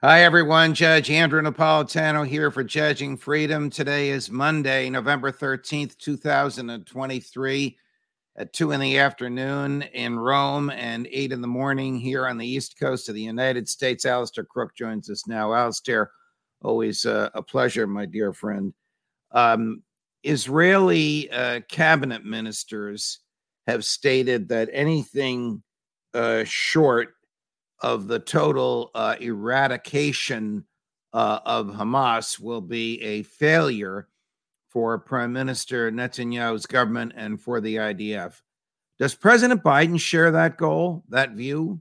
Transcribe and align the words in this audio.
Hi, 0.00 0.22
everyone. 0.22 0.74
Judge 0.74 1.10
Andrew 1.10 1.42
Napolitano 1.42 2.24
here 2.24 2.52
for 2.52 2.62
Judging 2.62 3.16
Freedom. 3.16 3.68
Today 3.68 4.10
is 4.10 4.30
Monday, 4.30 4.88
November 4.88 5.32
13th, 5.32 5.98
2023, 5.98 7.76
at 8.36 8.52
2 8.52 8.70
in 8.70 8.78
the 8.78 8.96
afternoon 8.96 9.82
in 9.82 10.16
Rome 10.16 10.70
and 10.70 11.08
8 11.10 11.32
in 11.32 11.40
the 11.40 11.48
morning 11.48 11.98
here 11.98 12.28
on 12.28 12.38
the 12.38 12.46
East 12.46 12.78
Coast 12.78 13.08
of 13.08 13.16
the 13.16 13.22
United 13.22 13.68
States. 13.68 14.06
Alastair 14.06 14.44
Crooke 14.44 14.76
joins 14.76 15.10
us 15.10 15.26
now. 15.26 15.52
Alastair, 15.52 16.12
always 16.62 17.04
uh, 17.04 17.30
a 17.34 17.42
pleasure, 17.42 17.88
my 17.88 18.06
dear 18.06 18.32
friend. 18.32 18.72
Um, 19.32 19.82
Israeli 20.22 21.28
uh, 21.32 21.62
cabinet 21.68 22.24
ministers 22.24 23.18
have 23.66 23.84
stated 23.84 24.48
that 24.50 24.70
anything 24.72 25.60
uh, 26.14 26.44
short 26.44 27.14
of 27.80 28.08
the 28.08 28.18
total 28.18 28.90
uh, 28.94 29.16
eradication 29.20 30.64
uh, 31.12 31.40
of 31.44 31.68
Hamas 31.68 32.38
will 32.38 32.60
be 32.60 33.00
a 33.02 33.22
failure 33.22 34.08
for 34.68 34.98
Prime 34.98 35.32
Minister 35.32 35.90
Netanyahu's 35.90 36.66
government 36.66 37.12
and 37.16 37.40
for 37.40 37.60
the 37.60 37.76
IDF. 37.76 38.40
Does 38.98 39.14
President 39.14 39.62
Biden 39.62 39.98
share 39.98 40.30
that 40.32 40.56
goal, 40.56 41.04
that 41.08 41.32
view? 41.32 41.80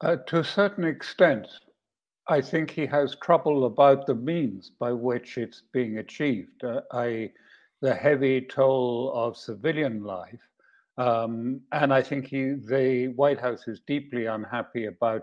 Uh, 0.00 0.16
to 0.26 0.40
a 0.40 0.44
certain 0.44 0.84
extent, 0.84 1.46
I 2.28 2.40
think 2.40 2.70
he 2.70 2.86
has 2.86 3.16
trouble 3.22 3.66
about 3.66 4.06
the 4.06 4.14
means 4.14 4.70
by 4.78 4.92
which 4.92 5.38
it's 5.38 5.62
being 5.72 5.98
achieved. 5.98 6.64
Uh, 6.64 6.80
I, 6.90 7.30
the 7.80 7.94
heavy 7.94 8.40
toll 8.40 9.12
of 9.14 9.36
civilian 9.36 10.02
life 10.02 10.40
um, 10.98 11.60
and 11.72 11.92
I 11.92 12.02
think 12.02 12.26
he, 12.28 12.54
the 12.68 13.12
White 13.16 13.40
House 13.40 13.66
is 13.66 13.80
deeply 13.86 14.26
unhappy 14.26 14.86
about, 14.86 15.22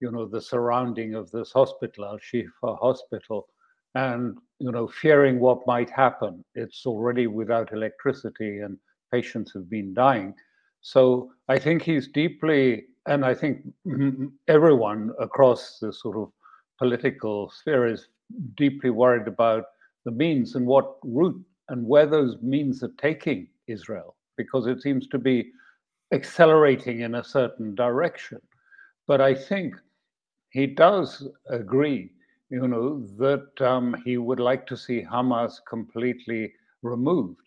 you 0.00 0.10
know, 0.10 0.26
the 0.26 0.40
surrounding 0.40 1.14
of 1.14 1.30
this 1.30 1.52
hospital, 1.52 2.04
Al 2.04 2.18
Shifa 2.18 2.78
Hospital, 2.78 3.48
and 3.94 4.38
you 4.58 4.72
know, 4.72 4.86
fearing 4.88 5.38
what 5.38 5.66
might 5.66 5.90
happen. 5.90 6.42
It's 6.54 6.86
already 6.86 7.26
without 7.26 7.72
electricity, 7.72 8.60
and 8.60 8.78
patients 9.12 9.52
have 9.54 9.68
been 9.68 9.92
dying. 9.92 10.34
So 10.80 11.30
I 11.48 11.58
think 11.58 11.82
he's 11.82 12.08
deeply, 12.08 12.84
and 13.06 13.24
I 13.24 13.34
think 13.34 13.66
everyone 14.48 15.12
across 15.20 15.78
the 15.78 15.92
sort 15.92 16.16
of 16.16 16.32
political 16.78 17.50
sphere 17.50 17.86
is 17.86 18.08
deeply 18.56 18.90
worried 18.90 19.28
about 19.28 19.64
the 20.04 20.10
means 20.10 20.54
and 20.54 20.66
what 20.66 20.96
route 21.04 21.40
and 21.68 21.86
where 21.86 22.06
those 22.06 22.36
means 22.40 22.82
are 22.82 22.92
taking 22.98 23.46
Israel 23.68 24.16
because 24.36 24.66
it 24.66 24.82
seems 24.82 25.06
to 25.08 25.18
be 25.18 25.50
accelerating 26.12 27.00
in 27.00 27.16
a 27.16 27.24
certain 27.24 27.74
direction. 27.74 28.40
But 29.06 29.20
I 29.20 29.34
think 29.34 29.74
he 30.50 30.66
does 30.66 31.26
agree, 31.48 32.10
you 32.50 32.68
know, 32.68 33.06
that 33.18 33.60
um, 33.60 33.96
he 34.04 34.18
would 34.18 34.40
like 34.40 34.66
to 34.66 34.76
see 34.76 35.02
Hamas 35.02 35.54
completely 35.68 36.52
removed. 36.82 37.40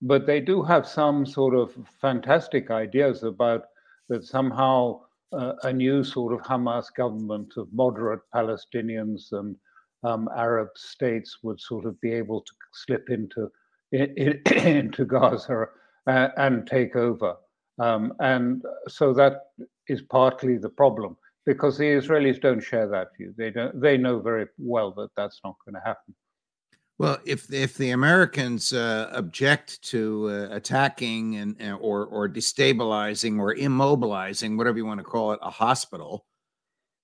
But 0.00 0.26
they 0.26 0.40
do 0.40 0.62
have 0.62 0.86
some 0.86 1.26
sort 1.26 1.54
of 1.54 1.76
fantastic 2.00 2.70
ideas 2.70 3.22
about 3.22 3.64
that 4.08 4.24
somehow 4.24 5.00
uh, 5.32 5.54
a 5.62 5.72
new 5.72 6.04
sort 6.04 6.32
of 6.32 6.40
Hamas 6.40 6.86
government 6.94 7.54
of 7.56 7.72
moderate 7.72 8.20
Palestinians 8.34 9.32
and 9.32 9.56
um, 10.04 10.28
Arab 10.36 10.68
states 10.76 11.38
would 11.42 11.60
sort 11.60 11.86
of 11.86 12.00
be 12.00 12.12
able 12.12 12.40
to 12.40 12.52
slip 12.72 13.08
into 13.10 13.50
into 13.92 15.04
Gaza 15.04 15.68
uh, 16.06 16.28
and 16.36 16.66
take 16.66 16.96
over. 16.96 17.36
Um, 17.78 18.12
and 18.20 18.62
so 18.88 19.12
that 19.14 19.40
is 19.88 20.02
partly 20.02 20.58
the 20.58 20.68
problem 20.68 21.16
because 21.46 21.76
the 21.76 21.84
Israelis 21.84 22.40
don't 22.40 22.60
share 22.60 22.88
that 22.88 23.08
view. 23.16 23.34
They 23.36 23.50
don't. 23.50 23.80
They 23.80 23.96
know 23.96 24.20
very 24.20 24.46
well 24.58 24.92
that 24.92 25.10
that's 25.16 25.40
not 25.44 25.56
going 25.64 25.74
to 25.74 25.80
happen. 25.84 26.14
Well, 26.98 27.18
if 27.24 27.52
if 27.52 27.76
the 27.76 27.90
Americans 27.90 28.72
uh, 28.72 29.10
object 29.12 29.82
to 29.90 30.28
uh, 30.28 30.54
attacking 30.54 31.36
and 31.36 31.56
or 31.80 32.06
or 32.06 32.28
destabilizing 32.28 33.38
or 33.38 33.54
immobilizing, 33.54 34.56
whatever 34.56 34.78
you 34.78 34.86
want 34.86 35.00
to 35.00 35.04
call 35.04 35.32
it, 35.32 35.40
a 35.42 35.50
hospital, 35.50 36.26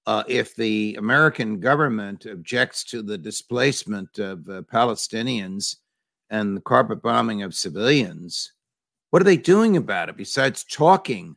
uh, 0.07 0.23
if 0.29 0.55
the 0.55 0.95
American 0.99 1.59
government 1.59 2.27
objects 2.27 2.85
to 2.85 3.03
the 3.03 3.19
displacement 3.19 4.19
of 4.19 4.49
uh, 4.49 4.63
Palestinians 4.73 5.77
and 6.31 6.57
the 6.57 6.61
carpet 6.61 7.03
bombing 7.03 7.43
of 7.43 7.55
civilians, 7.55 8.53
what 9.11 9.23
are 9.23 9.25
they 9.25 9.37
doing 9.37 9.77
about 9.77 10.09
it 10.09 10.17
besides 10.17 10.65
talking 10.65 11.37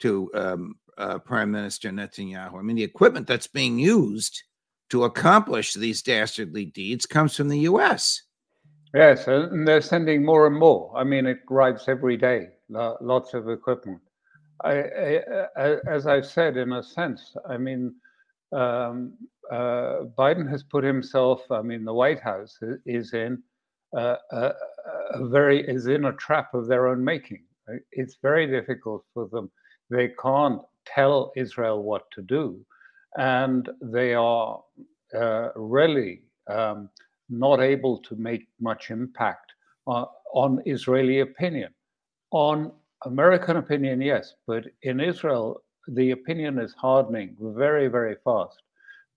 to 0.00 0.30
um, 0.34 0.74
uh, 0.98 1.18
Prime 1.18 1.50
Minister 1.50 1.90
Netanyahu? 1.90 2.58
I 2.58 2.62
mean, 2.62 2.76
the 2.76 2.82
equipment 2.82 3.26
that's 3.26 3.46
being 3.46 3.78
used 3.78 4.42
to 4.90 5.04
accomplish 5.04 5.74
these 5.74 6.02
dastardly 6.02 6.66
deeds 6.66 7.06
comes 7.06 7.36
from 7.36 7.48
the 7.48 7.60
U.S. 7.60 8.22
Yes, 8.94 9.26
and 9.26 9.66
they're 9.66 9.80
sending 9.80 10.24
more 10.24 10.46
and 10.46 10.56
more. 10.56 10.92
I 10.94 11.04
mean, 11.04 11.26
it 11.26 11.38
arrives 11.50 11.88
every 11.88 12.16
day, 12.16 12.48
lots 12.68 13.32
of 13.32 13.48
equipment. 13.48 14.00
I, 14.64 15.20
I, 15.56 15.76
as 15.88 16.06
I've 16.06 16.26
said, 16.26 16.56
in 16.56 16.72
a 16.72 16.82
sense, 16.82 17.34
I 17.48 17.56
mean, 17.56 17.94
um, 18.52 19.14
uh, 19.50 20.04
Biden 20.18 20.48
has 20.48 20.62
put 20.62 20.84
himself, 20.84 21.42
I 21.50 21.62
mean, 21.62 21.84
the 21.84 21.94
White 21.94 22.20
House 22.20 22.58
is 22.84 23.14
in 23.14 23.42
uh, 23.96 24.16
a 24.30 24.52
very 25.20 25.66
is 25.66 25.86
in 25.86 26.06
a 26.06 26.12
trap 26.14 26.54
of 26.54 26.66
their 26.66 26.88
own 26.88 27.04
making. 27.04 27.44
It's 27.92 28.16
very 28.22 28.46
difficult 28.46 29.04
for 29.14 29.28
them. 29.28 29.50
They 29.90 30.08
can't 30.20 30.60
tell 30.86 31.32
Israel 31.36 31.82
what 31.82 32.10
to 32.12 32.22
do, 32.22 32.64
and 33.16 33.68
they 33.80 34.14
are 34.14 34.62
uh, 35.14 35.48
really 35.54 36.22
um, 36.50 36.88
not 37.28 37.60
able 37.60 37.98
to 37.98 38.16
make 38.16 38.48
much 38.60 38.90
impact 38.90 39.52
uh, 39.86 40.06
on 40.34 40.62
Israeli 40.66 41.20
opinion. 41.20 41.72
On 42.30 42.72
American 43.04 43.56
opinion, 43.56 44.00
yes, 44.00 44.34
but 44.46 44.64
in 44.82 45.00
Israel, 45.00 45.62
the 45.88 46.12
opinion 46.12 46.58
is 46.58 46.74
hardening 46.74 47.36
very, 47.40 47.88
very 47.88 48.16
fast. 48.24 48.62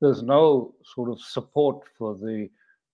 There's 0.01 0.23
no 0.23 0.73
sort 0.93 1.09
of 1.09 1.21
support 1.21 1.83
for 1.97 2.15
the 2.15 2.49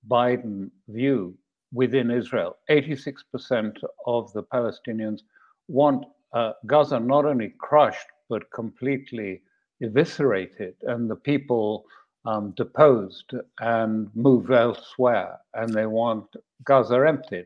Biden 0.08 0.70
view 0.88 1.38
within 1.74 2.12
Israel. 2.12 2.58
86% 2.70 3.78
of 4.08 4.34
the 4.34 4.44
Palestinians 4.44 5.22
want 5.68 6.06
uh, 6.34 6.54
Gaza 6.68 7.00
not 7.00 7.26
only 7.26 7.54
crushed, 7.60 8.08
but 8.30 8.52
completely 8.52 9.42
eviscerated, 9.82 10.76
and 10.84 11.10
the 11.10 11.16
people 11.16 11.86
um, 12.26 12.54
deposed 12.58 13.34
and 13.62 14.10
moved 14.16 14.52
elsewhere, 14.52 15.40
and 15.56 15.74
they 15.74 15.88
want 15.88 16.26
Gaza 16.66 17.06
emptied. 17.08 17.46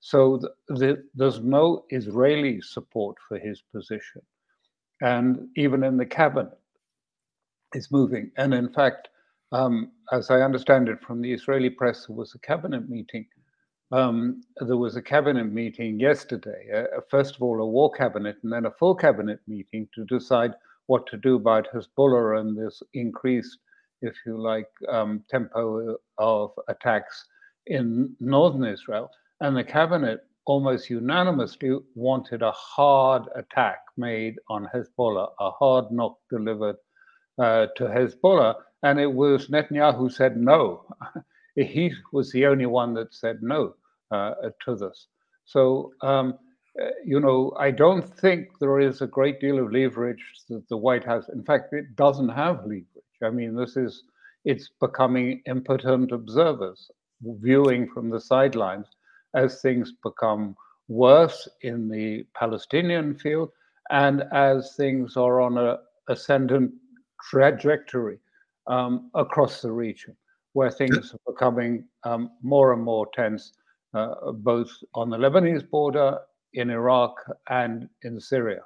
So 0.00 0.38
the, 0.38 0.74
the, 0.74 1.04
there's 1.14 1.40
no 1.40 1.84
Israeli 1.90 2.60
support 2.62 3.16
for 3.28 3.38
his 3.38 3.62
position. 3.74 4.22
And 5.02 5.48
even 5.56 5.84
in 5.84 5.96
the 5.98 6.06
cabinet, 6.06 6.58
it's 7.74 7.92
moving. 7.92 8.32
And 8.38 8.54
in 8.54 8.70
fact, 8.72 9.08
Um, 9.52 9.92
as 10.12 10.30
I 10.30 10.42
understand 10.42 10.88
it 10.88 11.00
from 11.06 11.22
the 11.22 11.32
Israeli 11.32 11.70
press, 11.70 12.06
there 12.06 12.16
was 12.16 12.34
a 12.34 12.40
cabinet 12.40 12.88
meeting. 12.88 13.26
Um, 13.92 14.42
there 14.56 14.76
was 14.76 14.96
a 14.96 15.02
cabinet 15.02 15.52
meeting 15.52 16.00
yesterday. 16.00 16.70
Uh, 16.74 17.00
first 17.08 17.36
of 17.36 17.42
all, 17.42 17.60
a 17.60 17.66
war 17.66 17.90
cabinet, 17.92 18.36
and 18.42 18.52
then 18.52 18.66
a 18.66 18.70
full 18.70 18.94
cabinet 18.94 19.40
meeting 19.46 19.88
to 19.94 20.04
decide 20.06 20.54
what 20.86 21.06
to 21.08 21.16
do 21.16 21.36
about 21.36 21.68
Hezbollah 21.72 22.40
and 22.40 22.56
this 22.56 22.82
increased, 22.94 23.58
if 24.02 24.14
you 24.26 24.40
like, 24.40 24.68
um, 24.88 25.22
tempo 25.28 25.96
of 26.18 26.50
attacks 26.68 27.26
in 27.66 28.14
northern 28.20 28.64
Israel. 28.64 29.10
And 29.40 29.56
the 29.56 29.64
cabinet 29.64 30.20
almost 30.46 30.90
unanimously 30.90 31.78
wanted 31.94 32.42
a 32.42 32.52
hard 32.52 33.24
attack 33.36 33.78
made 33.96 34.36
on 34.48 34.68
Hezbollah, 34.74 35.28
a 35.40 35.50
hard 35.50 35.90
knock 35.90 36.18
delivered 36.30 36.76
uh, 37.38 37.66
to 37.76 37.84
Hezbollah. 37.84 38.54
And 38.82 38.98
it 39.00 39.12
was 39.12 39.48
Netanyahu 39.48 39.96
who 39.96 40.10
said 40.10 40.36
no. 40.36 40.86
he 41.56 41.92
was 42.12 42.30
the 42.32 42.46
only 42.46 42.66
one 42.66 42.94
that 42.94 43.14
said 43.14 43.42
no 43.42 43.74
uh, 44.10 44.34
to 44.64 44.76
this. 44.76 45.06
So, 45.44 45.92
um, 46.02 46.38
uh, 46.80 46.88
you 47.04 47.20
know, 47.20 47.54
I 47.58 47.70
don't 47.70 48.02
think 48.02 48.48
there 48.60 48.78
is 48.80 49.00
a 49.00 49.06
great 49.06 49.40
deal 49.40 49.58
of 49.58 49.72
leverage 49.72 50.22
that 50.48 50.68
the 50.68 50.76
White 50.76 51.04
House, 51.04 51.28
in 51.32 51.42
fact, 51.42 51.72
it 51.72 51.96
doesn't 51.96 52.28
have 52.28 52.58
leverage. 52.58 52.84
I 53.22 53.30
mean, 53.30 53.56
this 53.56 53.76
is, 53.76 54.02
it's 54.44 54.70
becoming 54.80 55.42
impotent 55.46 56.12
observers 56.12 56.90
viewing 57.22 57.88
from 57.88 58.10
the 58.10 58.20
sidelines 58.20 58.86
as 59.34 59.60
things 59.60 59.92
become 60.02 60.54
worse 60.88 61.48
in 61.62 61.88
the 61.88 62.24
Palestinian 62.34 63.14
field 63.16 63.50
and 63.90 64.24
as 64.32 64.74
things 64.76 65.16
are 65.16 65.40
on 65.40 65.58
a 65.58 65.78
ascendant 66.08 66.72
trajectory 67.30 68.18
um, 68.66 69.10
across 69.14 69.62
the 69.62 69.70
region, 69.70 70.16
where 70.56 70.70
things 70.70 71.12
are 71.12 71.32
becoming 71.32 71.84
um, 72.04 72.30
more 72.40 72.72
and 72.72 72.82
more 72.82 73.06
tense, 73.12 73.52
uh, 73.92 74.32
both 74.32 74.70
on 74.94 75.10
the 75.10 75.16
Lebanese 75.18 75.68
border, 75.68 76.18
in 76.54 76.70
Iraq, 76.70 77.14
and 77.50 77.90
in 78.04 78.18
Syria. 78.18 78.62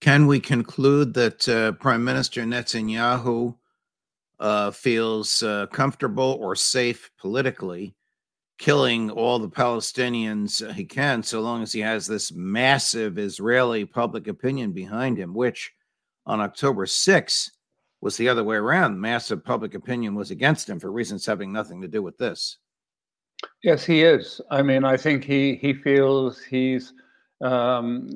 Can 0.00 0.26
we 0.26 0.40
conclude 0.40 1.14
that 1.14 1.48
uh, 1.48 1.70
Prime 1.72 2.02
Minister 2.02 2.42
Netanyahu 2.42 3.54
uh, 4.40 4.72
feels 4.72 5.44
uh, 5.44 5.66
comfortable 5.66 6.36
or 6.40 6.56
safe 6.56 7.12
politically 7.16 7.94
killing 8.58 9.08
all 9.08 9.38
the 9.38 9.48
Palestinians 9.48 10.68
he 10.72 10.84
can, 10.84 11.22
so 11.22 11.40
long 11.40 11.62
as 11.62 11.72
he 11.72 11.78
has 11.78 12.08
this 12.08 12.32
massive 12.32 13.18
Israeli 13.18 13.84
public 13.84 14.26
opinion 14.26 14.72
behind 14.72 15.16
him, 15.16 15.32
which 15.32 15.72
on 16.26 16.40
October 16.40 16.86
6th 16.86 17.50
was 18.02 18.16
the 18.16 18.28
other 18.28 18.44
way 18.44 18.56
around. 18.56 19.00
Massive 19.00 19.42
public 19.42 19.74
opinion 19.74 20.14
was 20.14 20.30
against 20.30 20.68
him 20.68 20.78
for 20.78 20.90
reasons 20.90 21.24
having 21.24 21.52
nothing 21.52 21.80
to 21.80 21.88
do 21.88 22.02
with 22.02 22.18
this. 22.18 22.58
Yes, 23.62 23.84
he 23.84 24.02
is. 24.02 24.40
I 24.50 24.60
mean, 24.62 24.84
I 24.84 24.96
think 24.96 25.24
he 25.24 25.54
he 25.54 25.72
feels 25.72 26.42
he's 26.42 26.92
um, 27.40 28.10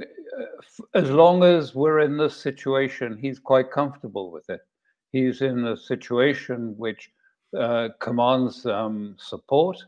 as 0.95 1.11
long 1.11 1.43
as 1.43 1.75
we're 1.75 2.01
in 2.01 2.17
this 2.17 2.37
situation, 2.37 3.17
he's 3.17 3.39
quite 3.39 3.71
comfortable 3.71 4.31
with 4.31 4.49
it. 4.51 4.61
He's 5.13 5.41
in 5.41 5.67
a 5.67 5.77
situation 5.77 6.75
which 6.77 7.11
uh, 7.59 7.89
commands 8.01 8.67
um, 8.67 9.17
support, 9.19 9.79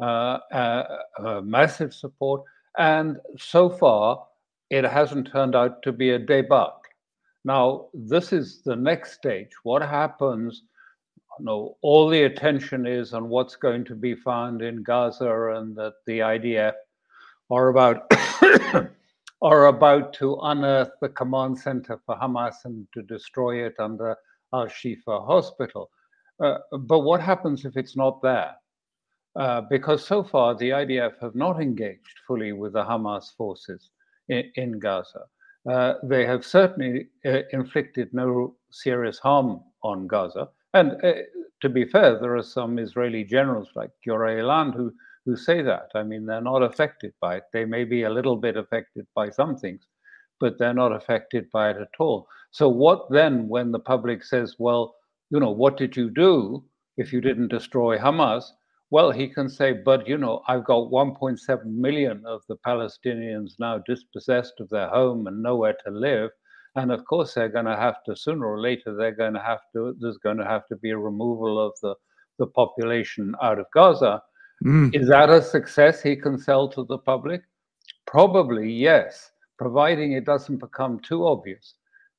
uh, 0.00 0.38
uh, 0.52 0.98
uh, 1.18 1.40
massive 1.40 1.94
support, 1.94 2.42
and 2.76 3.18
so 3.38 3.70
far 3.70 4.26
it 4.70 4.84
hasn't 4.84 5.30
turned 5.30 5.54
out 5.54 5.82
to 5.82 5.92
be 5.92 6.10
a 6.10 6.18
debacle. 6.18 6.83
Now, 7.44 7.88
this 7.92 8.32
is 8.32 8.62
the 8.62 8.76
next 8.76 9.12
stage. 9.12 9.50
What 9.64 9.82
happens? 9.82 10.62
You 11.38 11.44
know, 11.44 11.76
all 11.82 12.08
the 12.08 12.22
attention 12.22 12.86
is 12.86 13.12
on 13.12 13.28
what's 13.28 13.56
going 13.56 13.84
to 13.86 13.94
be 13.94 14.14
found 14.14 14.62
in 14.62 14.82
Gaza, 14.82 15.30
and 15.56 15.76
that 15.76 15.94
the 16.06 16.20
IDF 16.20 16.74
are 17.50 17.68
about 17.68 18.10
are 19.42 19.66
about 19.66 20.14
to 20.14 20.38
unearth 20.42 20.92
the 21.02 21.08
command 21.10 21.58
center 21.58 22.00
for 22.06 22.16
Hamas 22.16 22.64
and 22.64 22.86
to 22.94 23.02
destroy 23.02 23.66
it 23.66 23.74
under 23.78 24.16
Al 24.54 24.66
Shifa 24.66 25.26
Hospital. 25.26 25.90
Uh, 26.40 26.58
but 26.72 27.00
what 27.00 27.20
happens 27.20 27.64
if 27.64 27.76
it's 27.76 27.96
not 27.96 28.22
there? 28.22 28.54
Uh, 29.36 29.60
because 29.62 30.06
so 30.06 30.22
far 30.22 30.54
the 30.54 30.70
IDF 30.70 31.20
have 31.20 31.34
not 31.34 31.60
engaged 31.60 32.20
fully 32.26 32.52
with 32.52 32.72
the 32.72 32.84
Hamas 32.84 33.36
forces 33.36 33.90
in, 34.28 34.50
in 34.54 34.78
Gaza. 34.78 35.24
Uh, 35.68 35.94
they 36.02 36.26
have 36.26 36.44
certainly 36.44 37.08
uh, 37.24 37.40
inflicted 37.52 38.12
no 38.12 38.54
serious 38.70 39.18
harm 39.18 39.60
on 39.82 40.06
Gaza. 40.06 40.48
And 40.74 40.92
uh, 41.04 41.12
to 41.62 41.68
be 41.68 41.86
fair, 41.86 42.18
there 42.18 42.36
are 42.36 42.42
some 42.42 42.78
Israeli 42.78 43.24
generals 43.24 43.68
like 43.74 43.90
Giora 44.06 44.40
Eiland 44.40 44.74
who, 44.74 44.92
who 45.24 45.36
say 45.36 45.62
that. 45.62 45.90
I 45.94 46.02
mean, 46.02 46.26
they're 46.26 46.40
not 46.40 46.62
affected 46.62 47.14
by 47.20 47.36
it. 47.36 47.44
They 47.52 47.64
may 47.64 47.84
be 47.84 48.02
a 48.02 48.10
little 48.10 48.36
bit 48.36 48.56
affected 48.56 49.06
by 49.14 49.30
some 49.30 49.56
things, 49.56 49.86
but 50.40 50.58
they're 50.58 50.74
not 50.74 50.92
affected 50.92 51.50
by 51.50 51.70
it 51.70 51.76
at 51.78 51.88
all. 51.98 52.28
So, 52.50 52.68
what 52.68 53.10
then 53.10 53.48
when 53.48 53.72
the 53.72 53.78
public 53.78 54.22
says, 54.22 54.56
well, 54.58 54.96
you 55.30 55.40
know, 55.40 55.50
what 55.50 55.76
did 55.76 55.96
you 55.96 56.10
do 56.10 56.64
if 56.96 57.12
you 57.12 57.20
didn't 57.20 57.48
destroy 57.48 57.98
Hamas? 57.98 58.44
Well, 58.94 59.10
he 59.10 59.26
can 59.26 59.48
say, 59.48 59.72
but 59.72 60.06
you 60.06 60.16
know, 60.16 60.42
I've 60.46 60.62
got 60.62 60.92
1.7 60.92 61.64
million 61.64 62.22
of 62.24 62.42
the 62.48 62.56
Palestinians 62.64 63.58
now 63.58 63.78
dispossessed 63.78 64.60
of 64.60 64.68
their 64.68 64.88
home 64.88 65.26
and 65.26 65.42
nowhere 65.42 65.74
to 65.84 65.90
live. 65.90 66.30
And 66.76 66.92
of 66.92 67.04
course, 67.04 67.34
they're 67.34 67.48
going 67.48 67.64
to 67.64 67.74
have 67.74 68.04
to, 68.04 68.14
sooner 68.14 68.46
or 68.46 68.60
later, 68.60 68.94
they're 68.94 69.10
going 69.10 69.34
to 69.34 69.42
have 69.42 69.62
to, 69.72 69.96
there's 69.98 70.18
going 70.18 70.36
to 70.36 70.44
have 70.44 70.68
to 70.68 70.76
be 70.76 70.90
a 70.90 70.96
removal 70.96 71.58
of 71.58 71.72
the, 71.82 71.96
the 72.38 72.46
population 72.46 73.34
out 73.42 73.58
of 73.58 73.66
Gaza. 73.74 74.22
Mm. 74.64 74.94
Is 74.94 75.08
that 75.08 75.28
a 75.28 75.42
success 75.42 76.00
he 76.00 76.14
can 76.14 76.38
sell 76.38 76.68
to 76.68 76.84
the 76.84 76.98
public? 76.98 77.42
Probably 78.06 78.70
yes, 78.70 79.32
providing 79.58 80.12
it 80.12 80.24
doesn't 80.24 80.58
become 80.58 81.00
too 81.00 81.26
obvious 81.26 81.74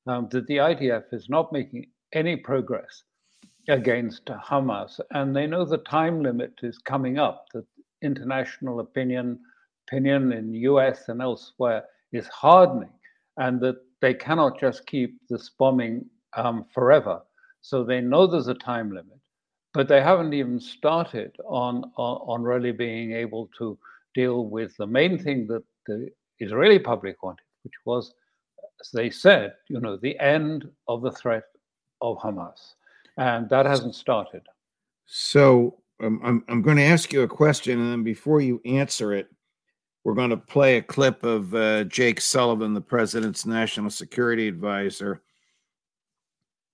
um, 0.06 0.28
that 0.30 0.46
the 0.46 0.58
IDF 0.58 1.04
is 1.12 1.30
not 1.30 1.54
making 1.54 1.86
any 2.12 2.36
progress 2.36 3.02
against 3.68 4.26
Hamas, 4.26 5.00
and 5.10 5.34
they 5.34 5.46
know 5.46 5.64
the 5.64 5.78
time 5.78 6.22
limit 6.22 6.52
is 6.62 6.78
coming 6.78 7.18
up. 7.18 7.46
That 7.52 7.64
international 8.02 8.80
opinion, 8.80 9.40
opinion 9.88 10.32
in 10.32 10.52
the 10.52 10.58
U.S. 10.60 11.08
and 11.08 11.20
elsewhere 11.20 11.84
is 12.12 12.28
hardening, 12.28 12.92
and 13.36 13.60
that 13.60 13.76
they 14.00 14.14
cannot 14.14 14.60
just 14.60 14.86
keep 14.86 15.18
this 15.28 15.50
bombing 15.58 16.04
um, 16.36 16.66
forever. 16.72 17.22
So 17.62 17.82
they 17.82 18.00
know 18.00 18.26
there's 18.26 18.48
a 18.48 18.54
time 18.54 18.90
limit, 18.90 19.18
but 19.74 19.88
they 19.88 20.00
haven't 20.00 20.32
even 20.34 20.60
started 20.60 21.34
on, 21.44 21.90
on 21.96 22.16
on 22.26 22.42
really 22.42 22.72
being 22.72 23.12
able 23.12 23.50
to 23.58 23.78
deal 24.14 24.46
with 24.46 24.76
the 24.76 24.86
main 24.86 25.18
thing 25.18 25.46
that 25.48 25.64
the 25.86 26.08
Israeli 26.38 26.78
public 26.78 27.22
wanted, 27.22 27.44
which 27.64 27.74
was, 27.84 28.14
as 28.80 28.90
they 28.92 29.10
said, 29.10 29.54
you 29.68 29.80
know, 29.80 29.96
the 29.96 30.18
end 30.20 30.68
of 30.88 31.02
the 31.02 31.12
threat 31.12 31.44
of 32.00 32.18
Hamas 32.18 32.74
and 33.16 33.48
that 33.48 33.66
hasn't 33.66 33.94
started. 33.94 34.42
So 35.06 35.78
um, 36.02 36.20
I'm 36.22 36.44
I'm 36.48 36.62
going 36.62 36.76
to 36.76 36.82
ask 36.82 37.12
you 37.12 37.22
a 37.22 37.28
question, 37.28 37.80
and 37.80 37.90
then 37.90 38.02
before 38.02 38.40
you 38.40 38.60
answer 38.64 39.12
it, 39.12 39.28
we're 40.04 40.14
going 40.14 40.30
to 40.30 40.36
play 40.36 40.76
a 40.76 40.82
clip 40.82 41.24
of 41.24 41.54
uh, 41.54 41.84
Jake 41.84 42.20
Sullivan, 42.20 42.74
the 42.74 42.80
president's 42.80 43.46
national 43.46 43.90
security 43.90 44.46
advisor, 44.46 45.22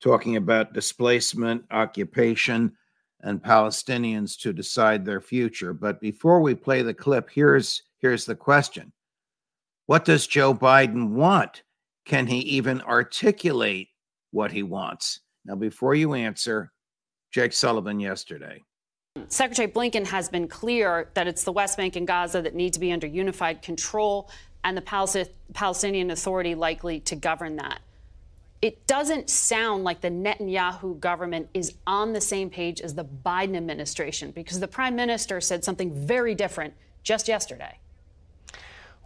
talking 0.02 0.36
about 0.36 0.74
displacement, 0.74 1.64
occupation, 1.70 2.72
and 3.20 3.42
Palestinians 3.42 4.38
to 4.40 4.52
decide 4.52 5.04
their 5.04 5.20
future. 5.20 5.72
But 5.72 6.00
before 6.00 6.40
we 6.40 6.54
play 6.54 6.82
the 6.82 6.94
clip, 6.94 7.30
here's 7.30 7.82
here's 7.98 8.24
the 8.24 8.34
question: 8.34 8.92
What 9.86 10.04
does 10.04 10.26
Joe 10.26 10.52
Biden 10.54 11.10
want? 11.10 11.62
Can 12.04 12.26
he 12.26 12.38
even 12.40 12.80
articulate 12.82 13.88
what 14.32 14.50
he 14.50 14.64
wants? 14.64 15.20
Now, 15.44 15.56
before 15.56 15.94
you 15.94 16.14
answer, 16.14 16.72
Jake 17.32 17.52
Sullivan 17.52 17.98
yesterday. 17.98 18.62
Secretary 19.28 19.68
Blinken 19.68 20.06
has 20.06 20.28
been 20.28 20.48
clear 20.48 21.10
that 21.14 21.26
it's 21.26 21.44
the 21.44 21.52
West 21.52 21.76
Bank 21.76 21.96
and 21.96 22.06
Gaza 22.06 22.42
that 22.42 22.54
need 22.54 22.72
to 22.74 22.80
be 22.80 22.92
under 22.92 23.06
unified 23.06 23.62
control, 23.62 24.30
and 24.64 24.76
the 24.76 25.28
Palestinian 25.54 26.10
Authority 26.10 26.54
likely 26.54 27.00
to 27.00 27.16
govern 27.16 27.56
that. 27.56 27.80
It 28.62 28.86
doesn't 28.86 29.28
sound 29.28 29.82
like 29.82 30.00
the 30.00 30.10
Netanyahu 30.10 31.00
government 31.00 31.48
is 31.52 31.74
on 31.84 32.12
the 32.12 32.20
same 32.20 32.48
page 32.48 32.80
as 32.80 32.94
the 32.94 33.04
Biden 33.04 33.56
administration 33.56 34.30
because 34.30 34.60
the 34.60 34.68
prime 34.68 34.94
minister 34.94 35.40
said 35.40 35.64
something 35.64 35.92
very 35.92 36.36
different 36.36 36.74
just 37.02 37.26
yesterday. 37.26 37.80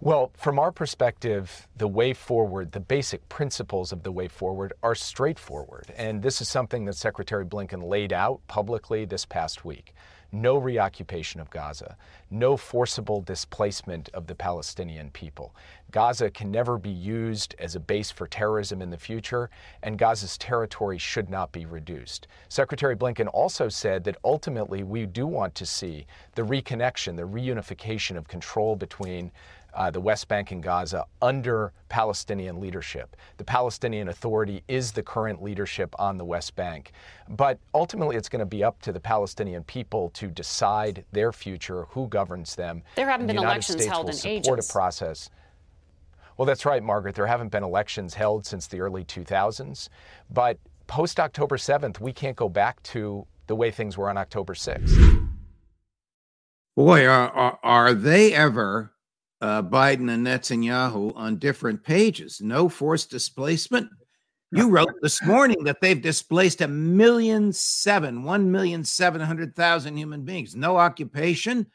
Well, 0.01 0.31
from 0.37 0.59
our 0.59 0.73
perspective, 0.73 1.67
the 1.75 1.89
way 1.89 2.13
forward, 2.13 2.73
the 2.73 2.81
basic 2.81 3.27
principles 3.31 3.93
of 3.93 4.03
the 4.03 4.13
way 4.13 4.29
forward 4.29 4.75
are 4.83 4.95
straightforward. 4.95 5.87
And 5.97 6.23
this 6.23 6.43
is 6.43 6.51
something 6.51 6.85
that 6.85 6.97
Secretary 6.97 7.47
Blinken 7.47 7.83
laid 7.83 8.13
out 8.13 8.41
publicly 8.47 9.07
this 9.07 9.25
past 9.25 9.65
week. 9.65 9.95
No 10.31 10.59
reoccupation 10.59 11.41
of 11.41 11.49
Gaza, 11.49 11.97
no 12.31 12.59
forcible 12.59 13.23
displacement 13.23 14.11
of 14.11 14.27
the 14.27 14.35
Palestinian 14.35 15.11
people. 15.11 15.55
Gaza 15.97 16.31
can 16.31 16.51
never 16.51 16.77
be 16.77 16.91
used 16.91 17.55
as 17.59 17.75
a 17.75 17.81
base 17.81 18.11
for 18.11 18.27
terrorism 18.27 18.83
in 18.83 18.91
the 18.91 18.99
future, 18.99 19.49
and 19.83 19.97
Gaza's 19.97 20.37
territory 20.37 20.99
should 20.99 21.31
not 21.31 21.53
be 21.53 21.65
reduced. 21.65 22.27
Secretary 22.51 22.95
Blinken 22.95 23.29
also 23.33 23.71
said 23.71 24.05
that 24.05 24.19
ultimately 24.23 24.83
we 24.83 25.07
do 25.07 25.27
want 25.27 25.55
to 25.55 25.65
see 25.65 26.07
the 26.35 26.43
reconnection, 26.43 27.17
the 27.17 27.23
reunification 27.23 28.19
of 28.19 28.29
control 28.29 28.77
between 28.77 29.33
uh, 29.73 29.91
the 29.91 29.99
West 29.99 30.29
Bank 30.29 30.51
and 30.51 30.63
Gaza 30.63 31.07
under 31.23 31.73
Palestinian 31.89 32.61
leadership. 32.61 33.17
The 33.39 33.45
Palestinian 33.45 34.09
Authority 34.09 34.63
is 34.69 34.93
the 34.93 35.03
current 35.03 35.43
leadership 35.43 35.95
on 35.99 36.19
the 36.19 36.27
West 36.27 36.55
Bank. 36.57 36.93
But 37.31 37.59
ultimately, 37.75 38.17
it's 38.17 38.29
going 38.29 38.41
to 38.41 38.45
be 38.45 38.63
up 38.63 38.83
to 38.83 38.93
the 38.93 39.01
Palestinian 39.01 39.65
people 39.65 40.11
to 40.11 40.27
decide 40.27 41.07
their 41.13 41.33
future, 41.33 41.87
who 41.89 42.07
governs 42.09 42.55
them. 42.55 42.83
There 42.97 43.09
haven't 43.09 43.29
been 43.29 43.37
United 43.37 43.51
elections 43.51 43.77
States 43.77 43.91
held 43.91 44.05
will 44.05 44.11
in 44.11 44.17
support 44.17 44.59
ages. 44.59 44.69
a 44.69 44.73
process. 44.75 45.31
Well, 46.37 46.47
that's 46.47 46.67
right, 46.67 46.83
Margaret. 46.83 47.15
There 47.15 47.27
haven't 47.27 47.51
been 47.51 47.63
elections 47.63 48.15
held 48.15 48.45
since 48.47 48.67
the 48.67 48.81
early 48.81 49.05
2000s. 49.05 49.89
But 50.31 50.59
post 50.87 51.19
October 51.19 51.57
7th, 51.57 52.01
we 52.01 52.13
can't 52.13 52.37
go 52.37 52.49
back 52.49 52.83
to 52.85 53.27
the 53.47 53.57
way 53.57 53.71
things 53.71 53.97
were 53.97 54.11
on 54.11 54.19
October 54.19 54.55
6th. 54.55 55.29
Boy, 56.77 57.07
are, 57.07 57.31
are, 57.31 57.59
are 57.63 57.95
they 57.95 58.35
ever 58.35 58.93
uh, 59.41 59.63
Biden 59.63 60.11
and 60.11 60.27
Netanyahu 60.27 61.13
on 61.17 61.37
different 61.37 61.83
pages. 61.83 62.41
No 62.41 62.69
forced 62.69 63.11
displacement. 63.11 63.89
You 64.53 64.71
wrote 64.71 64.95
this 65.03 65.23
morning 65.25 65.65
that 65.65 65.81
they've 65.81 66.01
displaced 66.01 66.61
a 66.61 66.69
million 66.69 67.53
seven, 67.53 68.23
one 68.23 68.51
million 68.51 68.85
seven 68.85 69.21
hundred 69.21 69.55
thousand 69.55 69.97
human 69.97 70.23
beings. 70.23 70.55
No 70.55 70.77
occupation. 70.77 71.67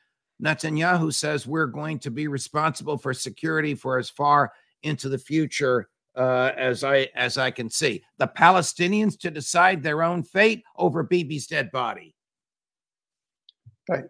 Netanyahu 0.44 1.14
says 1.14 1.46
we're 1.46 1.68
going 1.68 2.00
to 2.00 2.12
be 2.12 2.28
responsible 2.28 2.98
for 2.98 3.14
security 3.14 3.76
for 3.76 3.98
as 3.98 4.10
far 4.10 4.52
into 4.84 5.10
the 5.10 5.18
future 5.18 5.90
uh, 6.16 6.52
as 6.58 6.84
I 6.84 7.10
as 7.16 7.38
I 7.38 7.52
can 7.52 7.70
see. 7.70 8.04
The 8.18 8.28
Palestinians 8.28 9.20
to 9.20 9.32
decide 9.32 9.84
their 9.84 10.04
own 10.04 10.24
fate 10.24 10.64
over 10.78 11.04
Bibi's 11.04 11.48
dead 11.48 11.72
body. 11.72 12.16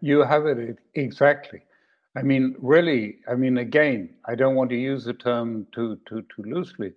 You 0.02 0.24
have 0.24 0.46
it 0.46 0.78
exactly. 0.96 1.62
I 2.16 2.24
mean, 2.24 2.56
really, 2.60 3.20
I 3.30 3.36
mean, 3.36 3.60
again, 3.60 4.10
I 4.26 4.36
don't 4.36 4.56
want 4.56 4.70
to 4.72 4.76
use 4.76 5.06
the 5.06 5.14
term 5.14 5.66
too, 5.74 5.98
too, 6.08 6.24
too 6.36 6.44
loosely, 6.44 6.92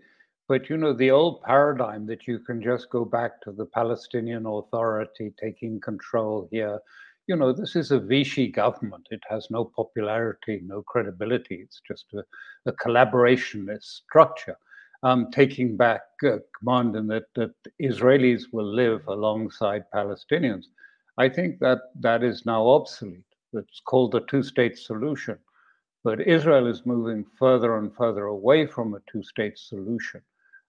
but 0.49 0.69
you 0.69 0.77
know, 0.77 0.93
the 0.93 1.13
old 1.13 1.43
paradigm 1.43 2.05
that 2.07 2.27
you 2.27 2.41
can 2.41 2.61
just 2.61 2.91
go 2.91 3.05
back 3.05 3.41
to 3.43 3.53
the 3.53 3.65
Palestinian 3.65 4.45
Authority 4.47 5.33
taking 5.41 5.81
control 5.81 6.49
here. 6.51 6.81
You 7.27 7.37
know, 7.37 7.53
this 7.55 7.75
is 7.77 7.91
a 7.91 8.01
Vichy 8.01 8.49
government. 8.49 9.09
It 9.11 9.23
has 9.31 9.49
no 9.51 9.65
popularity, 9.65 10.61
no 10.65 10.83
credibility. 10.83 11.57
It's 11.63 11.81
just 11.89 12.07
a, 12.15 12.25
a 12.67 12.73
collaborationist 12.75 13.85
structure. 13.85 14.59
Um, 15.03 15.31
taking 15.33 15.77
back 15.77 16.03
uh, 16.27 16.39
command 16.59 16.97
and 16.97 17.11
that, 17.11 17.25
that 17.37 17.55
Israelis 17.83 18.45
will 18.53 18.75
live 18.75 19.07
alongside 19.09 19.85
Palestinians. 19.95 20.65
I 21.19 21.29
think 21.29 21.61
that 21.61 21.81
that 22.01 22.23
is 22.25 22.47
now 22.47 22.67
obsolete 22.67 23.25
It's 23.55 23.81
called 23.87 24.13
the 24.13 24.23
two 24.31 24.43
state 24.43 24.79
solution. 24.79 25.39
But 26.05 26.23
Israel 26.27 26.67
is 26.67 26.87
moving 26.87 27.25
further 27.39 27.79
and 27.79 27.95
further 27.95 28.27
away 28.27 28.67
from 28.67 28.95
a 28.95 29.01
two 29.11 29.23
state 29.23 29.59
solution, 29.59 30.23